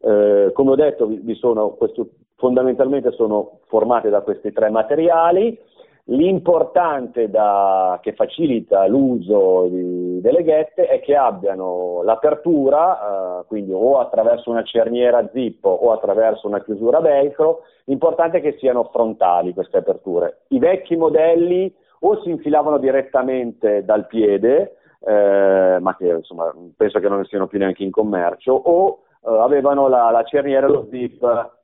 Eh, 0.00 0.50
come 0.52 0.70
ho 0.70 0.74
detto, 0.74 1.06
vi, 1.06 1.20
vi 1.22 1.34
sono, 1.34 1.70
questo, 1.70 2.08
fondamentalmente 2.36 3.12
sono 3.12 3.58
formate 3.66 4.08
da 4.08 4.22
questi 4.22 4.50
tre 4.52 4.70
materiali. 4.70 5.58
L'importante 6.06 7.30
da, 7.30 8.00
che 8.02 8.12
facilita 8.14 8.86
l'uso 8.88 9.68
di, 9.68 10.20
delle 10.20 10.42
ghette 10.42 10.88
è 10.88 11.00
che 11.00 11.14
abbiano 11.14 12.02
l'apertura, 12.02 13.40
eh, 13.40 13.46
quindi 13.46 13.70
o 13.72 14.00
attraverso 14.00 14.50
una 14.50 14.64
cerniera 14.64 15.28
zip 15.32 15.64
o 15.64 15.92
attraverso 15.92 16.48
una 16.48 16.60
chiusura 16.60 16.98
velcro, 16.98 17.60
l'importante 17.84 18.38
è 18.38 18.40
che 18.40 18.56
siano 18.58 18.90
frontali 18.92 19.54
queste 19.54 19.76
aperture. 19.76 20.40
I 20.48 20.58
vecchi 20.58 20.96
modelli 20.96 21.72
o 22.00 22.20
si 22.22 22.30
infilavano 22.30 22.78
direttamente 22.78 23.84
dal 23.84 24.08
piede, 24.08 24.78
eh, 25.06 25.78
ma 25.80 25.96
che 25.96 26.08
insomma 26.08 26.52
penso 26.76 26.98
che 26.98 27.08
non 27.08 27.24
siano 27.26 27.46
più 27.46 27.60
neanche 27.60 27.84
in 27.84 27.92
commercio, 27.92 28.52
o 28.52 29.02
eh, 29.24 29.38
avevano 29.38 29.86
la, 29.86 30.10
la 30.10 30.24
cerniera 30.24 30.66
e 30.66 30.70
lo 30.70 30.88
zip 30.90 31.60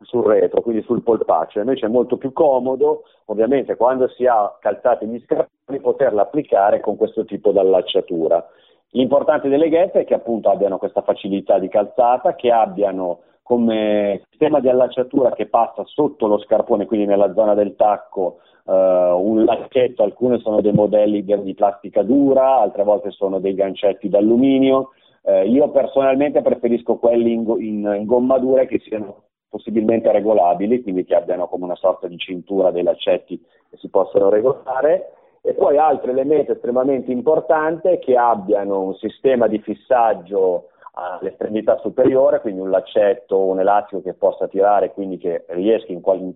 sul 0.00 0.24
retro, 0.24 0.60
quindi 0.60 0.82
sul 0.82 1.02
polpaccio. 1.02 1.58
Invece 1.58 1.86
è 1.86 1.88
molto 1.88 2.16
più 2.16 2.32
comodo, 2.32 3.02
ovviamente, 3.26 3.76
quando 3.76 4.08
si 4.08 4.26
ha 4.26 4.56
calzati 4.60 5.06
gli 5.06 5.20
scarponi, 5.20 5.80
poterla 5.80 6.22
applicare 6.22 6.80
con 6.80 6.96
questo 6.96 7.24
tipo 7.24 7.50
di 7.52 7.58
allacciatura. 7.58 8.46
L'importante 8.90 9.48
delle 9.48 9.68
ghette 9.68 10.00
è 10.00 10.04
che 10.04 10.14
appunto 10.14 10.48
abbiano 10.48 10.78
questa 10.78 11.02
facilità 11.02 11.58
di 11.58 11.68
calzata, 11.68 12.34
che 12.34 12.50
abbiano 12.50 13.20
come 13.42 14.22
sistema 14.28 14.60
di 14.60 14.68
allacciatura 14.68 15.32
che 15.32 15.46
passa 15.46 15.82
sotto 15.84 16.26
lo 16.26 16.38
scarpone, 16.38 16.86
quindi 16.86 17.06
nella 17.06 17.32
zona 17.34 17.54
del 17.54 17.76
tacco, 17.76 18.38
uh, 18.64 18.72
un 18.72 19.44
lacchetto, 19.44 20.02
alcune 20.02 20.38
sono 20.38 20.60
dei 20.60 20.72
modelli 20.72 21.24
di 21.24 21.54
plastica 21.54 22.02
dura, 22.02 22.58
altre 22.58 22.84
volte 22.84 23.10
sono 23.10 23.38
dei 23.40 23.54
gancetti 23.54 24.08
d'alluminio. 24.08 24.90
Uh, 25.22 25.46
io 25.46 25.70
personalmente 25.70 26.40
preferisco 26.40 26.96
quelli 26.96 27.32
in, 27.32 27.44
in, 27.58 27.94
in 27.98 28.06
gomma 28.06 28.38
dura 28.38 28.64
che 28.64 28.78
siano 28.80 29.27
possibilmente 29.48 30.12
regolabili, 30.12 30.82
quindi 30.82 31.04
che 31.04 31.14
abbiano 31.14 31.48
come 31.48 31.64
una 31.64 31.76
sorta 31.76 32.06
di 32.06 32.16
cintura 32.18 32.70
dei 32.70 32.82
laccetti 32.82 33.42
che 33.70 33.76
si 33.76 33.88
possono 33.88 34.28
regolare. 34.28 35.12
E 35.40 35.54
poi 35.54 35.78
altro 35.78 36.10
elemento 36.10 36.52
estremamente 36.52 37.12
importante 37.12 37.92
è 37.92 37.98
che 37.98 38.16
abbiano 38.16 38.82
un 38.82 38.94
sistema 38.94 39.46
di 39.46 39.58
fissaggio 39.60 40.68
all'estremità 40.92 41.78
superiore, 41.78 42.40
quindi 42.40 42.60
un 42.60 42.70
laccetto 42.70 43.36
o 43.36 43.44
un 43.46 43.60
elastico 43.60 44.02
che 44.02 44.14
possa 44.14 44.48
tirare, 44.48 44.92
quindi 44.92 45.16
che 45.16 45.44
riesca 45.48 45.92
in 45.92 46.00
qualche 46.00 46.34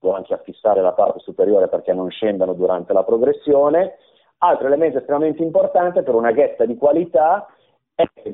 modo 0.00 0.16
anche 0.16 0.32
a 0.32 0.38
fissare 0.38 0.80
la 0.80 0.92
parte 0.92 1.18
superiore 1.20 1.68
perché 1.68 1.92
non 1.92 2.10
scendano 2.10 2.54
durante 2.54 2.92
la 2.92 3.04
progressione. 3.04 3.96
Altro 4.38 4.66
elemento 4.66 4.98
estremamente 4.98 5.42
importante 5.42 6.02
per 6.02 6.14
una 6.14 6.32
ghetta 6.32 6.64
di 6.64 6.76
qualità 6.76 7.46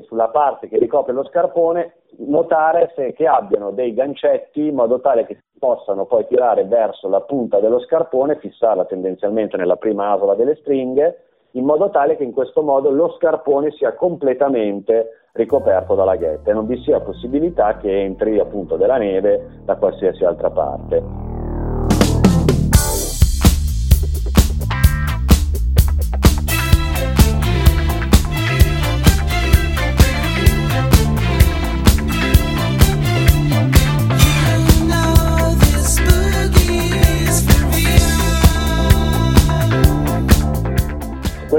sulla 0.05 0.27
parte 0.27 0.67
che 0.67 0.77
ricopre 0.77 1.13
lo 1.13 1.23
scarpone 1.23 1.93
notare 2.17 2.91
se, 2.95 3.13
che 3.13 3.25
abbiano 3.25 3.71
dei 3.71 3.93
gancetti 3.93 4.67
in 4.67 4.75
modo 4.75 4.99
tale 4.99 5.25
che 5.25 5.35
si 5.35 5.59
possano 5.59 6.05
poi 6.05 6.27
tirare 6.27 6.65
verso 6.65 7.07
la 7.07 7.21
punta 7.21 7.59
dello 7.59 7.79
scarpone, 7.79 8.37
fissarla 8.37 8.85
tendenzialmente 8.85 9.57
nella 9.57 9.77
prima 9.77 10.11
asola 10.11 10.35
delle 10.35 10.55
stringhe, 10.55 11.23
in 11.51 11.65
modo 11.65 11.89
tale 11.89 12.17
che 12.17 12.23
in 12.23 12.33
questo 12.33 12.61
modo 12.61 12.89
lo 12.89 13.11
scarpone 13.17 13.71
sia 13.71 13.93
completamente 13.93 15.27
ricoperto 15.33 15.95
dalla 15.95 16.15
ghetta 16.15 16.51
e 16.51 16.53
non 16.53 16.67
vi 16.67 16.81
sia 16.83 16.99
possibilità 16.99 17.77
che 17.77 18.01
entri 18.01 18.39
appunto 18.39 18.75
della 18.75 18.97
neve 18.97 19.61
da 19.63 19.75
qualsiasi 19.77 20.23
altra 20.25 20.51
parte. 20.51 21.22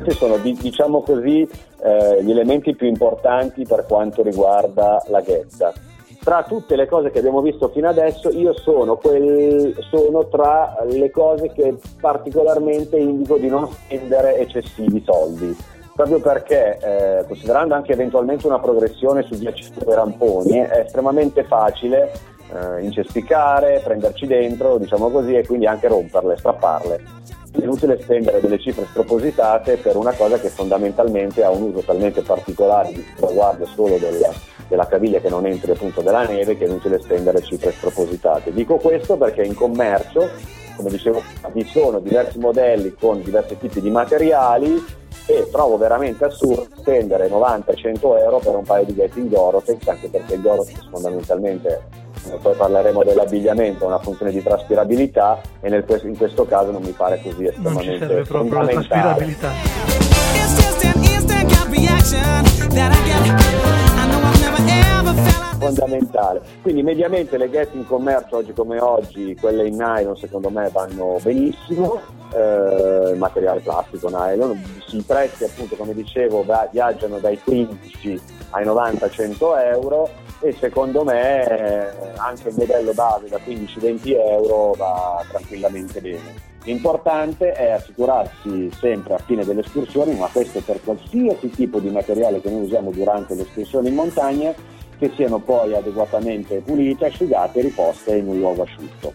Questi 0.04 0.12
sono 0.12 0.36
diciamo 0.36 1.00
così 1.00 1.48
eh, 1.82 2.22
gli 2.22 2.30
elementi 2.30 2.74
più 2.74 2.86
importanti 2.86 3.64
per 3.64 3.86
quanto 3.88 4.22
riguarda 4.22 5.02
la 5.08 5.20
ghetta. 5.20 5.72
Tra 6.22 6.42
tutte 6.42 6.76
le 6.76 6.86
cose 6.86 7.10
che 7.10 7.18
abbiamo 7.18 7.40
visto 7.42 7.68
fino 7.68 7.88
adesso, 7.88 8.30
io 8.30 8.54
sono, 8.54 8.96
quel, 8.96 9.76
sono 9.90 10.26
tra 10.28 10.76
le 10.88 11.10
cose 11.10 11.52
che 11.52 11.76
particolarmente 12.00 12.98
indico 12.98 13.36
di 13.36 13.48
non 13.48 13.68
spendere 13.68 14.38
eccessivi 14.38 15.02
soldi 15.04 15.56
proprio 15.94 16.18
perché 16.18 16.78
eh, 16.80 17.24
considerando 17.24 17.74
anche 17.74 17.92
eventualmente 17.92 18.48
una 18.48 18.58
progressione 18.58 19.22
su 19.22 19.36
10 19.36 19.74
ramponi 19.86 20.58
è 20.58 20.80
estremamente 20.84 21.44
facile 21.44 22.10
eh, 22.52 22.82
incespicare, 22.82 23.80
prenderci 23.82 24.26
dentro, 24.26 24.78
diciamo 24.78 25.10
così, 25.10 25.34
e 25.34 25.46
quindi 25.46 25.66
anche 25.66 25.88
romperle, 25.88 26.36
strapparle 26.36 27.22
è 27.60 27.62
inutile 27.62 28.00
spendere 28.00 28.40
delle 28.40 28.58
cifre 28.58 28.84
spropositate 28.86 29.76
per 29.76 29.96
una 29.96 30.12
cosa 30.12 30.38
che 30.40 30.48
fondamentalmente 30.48 31.44
ha 31.44 31.50
un 31.50 31.62
uso 31.62 31.80
talmente 31.80 32.22
particolare 32.22 32.92
di 32.92 33.06
salvaguardia 33.16 33.66
solo 33.66 33.96
della, 33.96 34.32
della 34.66 34.86
caviglia 34.88 35.20
che 35.20 35.28
non 35.28 35.46
entri 35.46 35.70
appunto 35.70 36.00
della 36.00 36.26
neve 36.26 36.56
che 36.56 36.64
è 36.64 36.68
inutile 36.68 37.00
spendere 37.00 37.42
cifre 37.42 37.70
spropositate. 37.70 38.52
Dico 38.52 38.76
questo 38.76 39.16
perché 39.16 39.42
in 39.42 39.54
commercio, 39.54 40.28
come 40.76 40.90
dicevo, 40.90 41.22
vi 41.52 41.64
sono 41.64 42.00
diversi 42.00 42.38
modelli 42.40 42.92
con 42.98 43.22
diversi 43.22 43.56
tipi 43.56 43.80
di 43.80 43.90
materiali 43.90 44.84
e 45.26 45.48
trovo 45.50 45.78
veramente 45.78 46.24
assurdo 46.24 46.66
spendere 46.76 47.28
90-100 47.28 48.18
euro 48.18 48.38
per 48.38 48.56
un 48.56 48.64
paio 48.64 48.84
di 48.84 48.94
getting 48.94 49.28
Gorotex, 49.28 49.86
anche 49.86 50.08
perché 50.08 50.34
il 50.34 50.42
Gorotex 50.42 50.88
fondamentalmente 50.90 52.02
poi 52.40 52.54
parleremo 52.54 53.02
dell'abbigliamento, 53.02 53.86
una 53.86 53.98
funzione 53.98 54.32
di 54.32 54.42
traspirabilità 54.42 55.40
e 55.60 55.68
nel, 55.68 55.84
in 56.04 56.16
questo 56.16 56.44
caso 56.44 56.70
non 56.70 56.82
mi 56.82 56.92
pare 56.92 57.20
così 57.22 57.46
estremamente 57.46 58.06
non 58.06 58.24
proprio 58.24 58.62
la 58.62 58.66
traspirabilità. 58.66 59.50
fondamentale. 65.64 66.42
Quindi 66.62 66.82
mediamente 66.82 67.38
le 67.38 67.48
ghette 67.48 67.76
in 67.76 67.86
commercio 67.86 68.36
oggi 68.36 68.52
come 68.52 68.78
oggi, 68.80 69.36
quelle 69.40 69.66
in 69.66 69.76
nylon 69.76 70.16
secondo 70.16 70.50
me 70.50 70.68
vanno 70.70 71.18
benissimo, 71.22 72.00
eh, 72.32 73.10
il 73.12 73.18
materiale 73.18 73.60
plastico 73.60 74.08
nylon, 74.08 74.60
i 74.90 75.02
prezzi 75.02 75.44
appunto 75.44 75.74
come 75.76 75.94
dicevo 75.94 76.44
viaggiano 76.70 77.18
dai 77.18 77.38
15 77.42 78.20
ai 78.50 78.64
90-100 78.64 79.36
euro 79.72 80.22
e 80.44 80.54
secondo 80.60 81.04
me 81.04 81.42
eh, 81.46 81.90
anche 82.16 82.48
il 82.48 82.54
modello 82.56 82.92
base 82.92 83.28
da 83.28 83.38
15-20 83.38 84.00
euro 84.04 84.72
va 84.76 85.24
tranquillamente 85.28 86.02
bene. 86.02 86.52
L'importante 86.64 87.52
è 87.52 87.70
assicurarsi 87.70 88.70
sempre 88.78 89.14
a 89.14 89.18
fine 89.18 89.44
delle 89.44 89.60
escursioni, 89.60 90.14
ma 90.14 90.28
questo 90.30 90.60
per 90.60 90.82
qualsiasi 90.82 91.48
tipo 91.50 91.78
di 91.78 91.88
materiale 91.88 92.40
che 92.40 92.50
noi 92.50 92.64
usiamo 92.64 92.90
durante 92.90 93.34
le 93.34 93.42
escursioni 93.42 93.88
in 93.88 93.94
montagna, 93.94 94.54
che 94.98 95.10
siano 95.14 95.38
poi 95.38 95.74
adeguatamente 95.74 96.60
pulite, 96.60 97.06
asciugate 97.06 97.58
e 97.60 97.62
riposte 97.62 98.16
in 98.16 98.28
un 98.28 98.38
luogo 98.38 98.62
asciutto. 98.62 99.12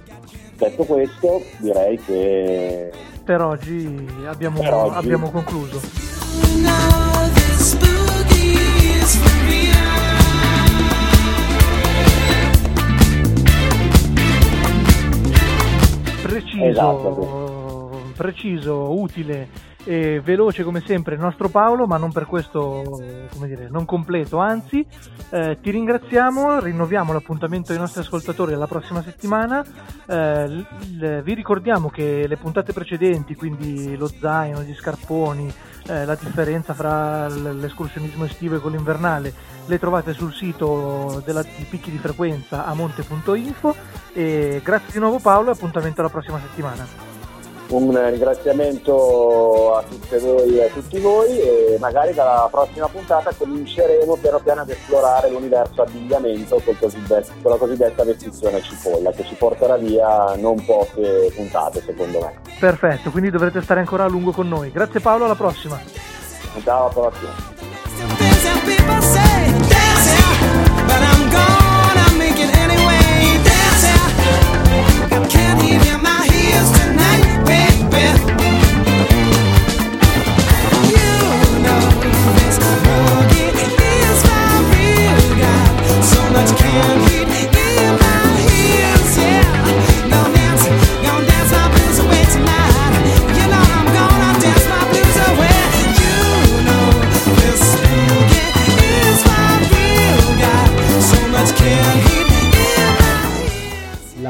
Detto 0.56 0.84
questo, 0.84 1.44
direi 1.60 1.98
che 1.98 2.92
per 3.24 3.42
oggi 3.42 4.08
abbiamo, 4.26 4.60
per 4.60 4.74
oggi... 4.74 4.98
abbiamo 4.98 5.30
concluso. 5.30 7.09
Preciso, 16.60 16.70
esatto. 16.70 18.02
preciso, 18.18 18.92
utile 18.92 19.48
e 19.86 20.20
veloce 20.22 20.64
come 20.64 20.84
sempre 20.86 21.16
il 21.16 21.22
nostro 21.22 21.50
Paolo, 21.50 21.88
ma 21.88 21.98
non 21.98 22.12
per 22.12 22.26
questo 22.26 23.02
dire, 23.38 23.70
non 23.70 23.86
completo, 23.86 24.38
anzi 24.38 24.86
eh, 25.30 25.58
ti 25.62 25.72
ringraziamo, 25.72 26.60
rinnoviamo 26.60 27.14
l'appuntamento 27.14 27.72
ai 27.72 27.78
nostri 27.78 28.02
ascoltatori 28.02 28.54
alla 28.54 28.68
prossima 28.68 29.02
settimana, 29.02 29.66
eh, 30.06 30.48
l- 30.48 31.22
vi 31.24 31.34
ricordiamo 31.34 31.90
che 31.90 32.28
le 32.28 32.38
puntate 32.38 32.74
precedenti, 32.74 33.36
quindi 33.36 33.96
lo 33.96 34.08
zaino, 34.08 34.64
gli 34.64 34.74
scarponi, 34.74 35.52
eh, 35.88 36.06
la 36.06 36.16
differenza 36.16 36.74
fra 36.74 37.28
l'escursionismo 37.28 38.26
estivo 38.26 38.56
e 38.56 38.60
quello 38.60 38.76
invernale, 38.76 39.34
le 39.66 39.80
trovate 39.80 40.14
sul 40.14 40.34
sito 40.34 41.22
della, 41.26 41.42
di 41.42 41.66
picchi 41.70 41.90
di 41.90 41.98
frequenza 41.98 42.66
a 42.66 42.74
monte.info 42.74 43.76
e 44.14 44.62
grazie 44.64 44.94
di 44.94 45.00
nuovo 45.00 45.20
Paolo 45.20 45.50
e 45.50 45.54
appuntamento 45.54 46.02
alla 46.02 46.10
prossima 46.10 46.40
settimana 46.40 47.09
un 47.70 48.10
ringraziamento 48.10 49.76
a 49.76 49.84
tutte 49.84 50.18
voi 50.20 50.58
e 50.58 50.64
a 50.64 50.70
tutti 50.70 51.00
voi 51.00 51.40
e 51.40 51.78
magari 51.80 52.14
dalla 52.14 52.48
prossima 52.50 52.88
puntata 52.88 53.32
cominceremo 53.38 54.16
piano 54.16 54.40
piano 54.40 54.62
ad 54.62 54.70
esplorare 54.70 55.30
l'universo 55.30 55.82
abbigliamento 55.84 56.62
con, 56.64 56.76
la 56.80 57.58
cosiddetta 57.58 58.04
vestizione 58.04 58.62
cipolla 58.62 59.12
che 59.12 59.24
ci 59.26 59.36
porterà 59.36 59.78
via 59.78 60.36
non 60.36 60.64
poche 60.66 61.32
puntate 61.36 61.82
secondo 61.86 62.20
me. 62.20 62.40
Perfetto, 62.60 63.12
quindi 63.12 63.30
dovrete 63.30 63.62
stare 63.62 63.80
ancora 63.82 64.06
a 64.06 64.08
lungo 64.08 64.32
con 64.32 64.48
noi. 64.48 64.72
Grazie 64.72 65.00
Paolo, 65.00 65.26
alla 65.26 65.36
prossima. 65.36 65.80
Ciao, 66.64 66.90
alla 66.90 66.94
prossima. 66.94 67.30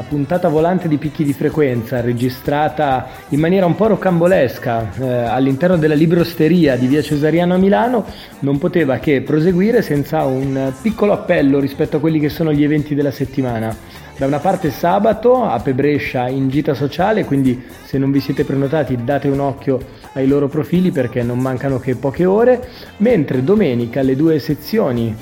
Puntata 0.06 0.48
volante 0.48 0.86
di 0.86 0.96
picchi 0.96 1.24
di 1.24 1.32
frequenza 1.32 2.00
registrata 2.00 3.08
in 3.30 3.40
maniera 3.40 3.66
un 3.66 3.74
po' 3.74 3.88
rocambolesca 3.88 4.92
eh, 5.00 5.12
all'interno 5.24 5.76
della 5.76 5.94
librosteria 5.94 6.76
di 6.76 6.86
via 6.86 7.02
Cesariano 7.02 7.54
a 7.54 7.56
Milano 7.58 8.04
non 8.40 8.58
poteva 8.58 8.98
che 8.98 9.22
proseguire 9.22 9.82
senza 9.82 10.24
un 10.24 10.72
piccolo 10.80 11.12
appello 11.12 11.58
rispetto 11.58 11.96
a 11.96 12.00
quelli 12.00 12.20
che 12.20 12.28
sono 12.28 12.52
gli 12.52 12.62
eventi 12.62 12.94
della 12.94 13.10
settimana. 13.10 13.76
Da 14.16 14.26
una 14.26 14.38
parte 14.38 14.70
sabato 14.70 15.42
Ape 15.44 15.72
Brescia 15.72 16.28
in 16.28 16.48
gita 16.48 16.74
sociale, 16.74 17.24
quindi 17.24 17.60
se 17.84 17.98
non 17.98 18.10
vi 18.10 18.20
siete 18.20 18.44
prenotati 18.44 19.02
date 19.02 19.28
un 19.28 19.40
occhio 19.40 19.80
ai 20.12 20.26
loro 20.28 20.46
profili 20.46 20.90
perché 20.90 21.22
non 21.22 21.38
mancano 21.38 21.78
che 21.78 21.96
poche 21.96 22.26
ore, 22.26 22.68
mentre 22.98 23.42
domenica 23.42 24.02
le 24.02 24.16
due 24.16 24.38
sezioni 24.38 25.16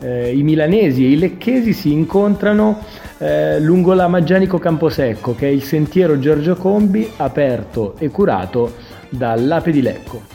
eh, 0.00 0.36
i 0.36 0.42
milanesi 0.42 1.04
e 1.04 1.10
i 1.10 1.18
lecchesi 1.18 1.72
si 1.72 1.92
incontrano 1.92 2.80
eh, 3.18 3.60
lungo 3.60 3.94
la 3.94 4.08
Maggianico 4.08 4.58
Camposecco, 4.58 5.34
che 5.34 5.46
è 5.46 5.50
il 5.50 5.62
sentiero 5.62 6.18
Giorgio 6.18 6.56
Combi 6.56 7.08
aperto 7.16 7.94
e 7.98 8.08
curato 8.08 8.74
dall'Ape 9.08 9.70
di 9.70 9.82
Lecco. 9.82 10.33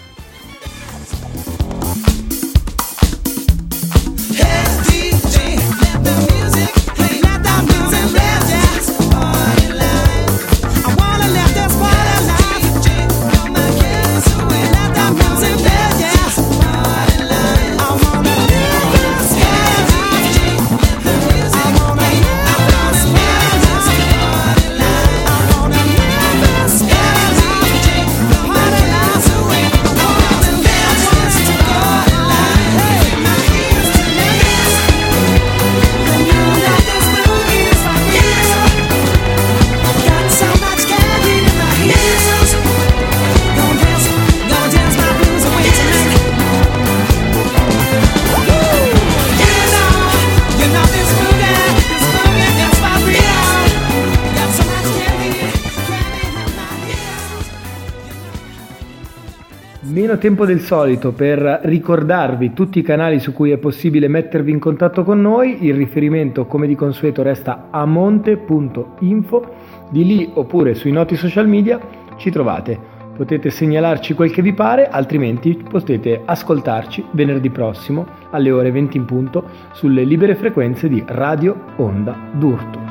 Tempo 60.20 60.46
del 60.46 60.60
solito 60.60 61.12
per 61.12 61.62
ricordarvi 61.64 62.54
tutti 62.54 62.78
i 62.78 62.84
canali 62.84 63.20
su 63.20 63.34
cui 63.34 63.50
è 63.50 63.58
possibile 63.58 64.08
mettervi 64.08 64.52
in 64.52 64.60
contatto 64.60 65.04
con 65.04 65.20
noi, 65.20 65.66
il 65.66 65.74
riferimento 65.74 66.46
come 66.46 66.68
di 66.68 66.76
consueto 66.76 67.24
resta 67.24 67.70
a 67.72 67.86
monte.info, 67.86 69.54
di 69.90 70.06
lì 70.06 70.30
oppure 70.32 70.76
sui 70.76 70.92
noti 70.92 71.16
social 71.16 71.48
media 71.48 71.80
ci 72.18 72.30
trovate. 72.30 72.98
Potete 73.16 73.50
segnalarci 73.50 74.14
quel 74.14 74.32
che 74.32 74.42
vi 74.42 74.54
pare, 74.54 74.88
altrimenti 74.88 75.58
potete 75.68 76.22
ascoltarci 76.24 77.06
venerdì 77.12 77.50
prossimo 77.50 78.06
alle 78.30 78.52
ore 78.52 78.72
20 78.72 78.98
in 78.98 79.06
punto 79.06 79.44
sulle 79.74 80.04
libere 80.04 80.36
frequenze 80.36 80.88
di 80.88 81.04
Radio 81.08 81.60
Onda 81.78 82.16
d'Urto. 82.34 82.89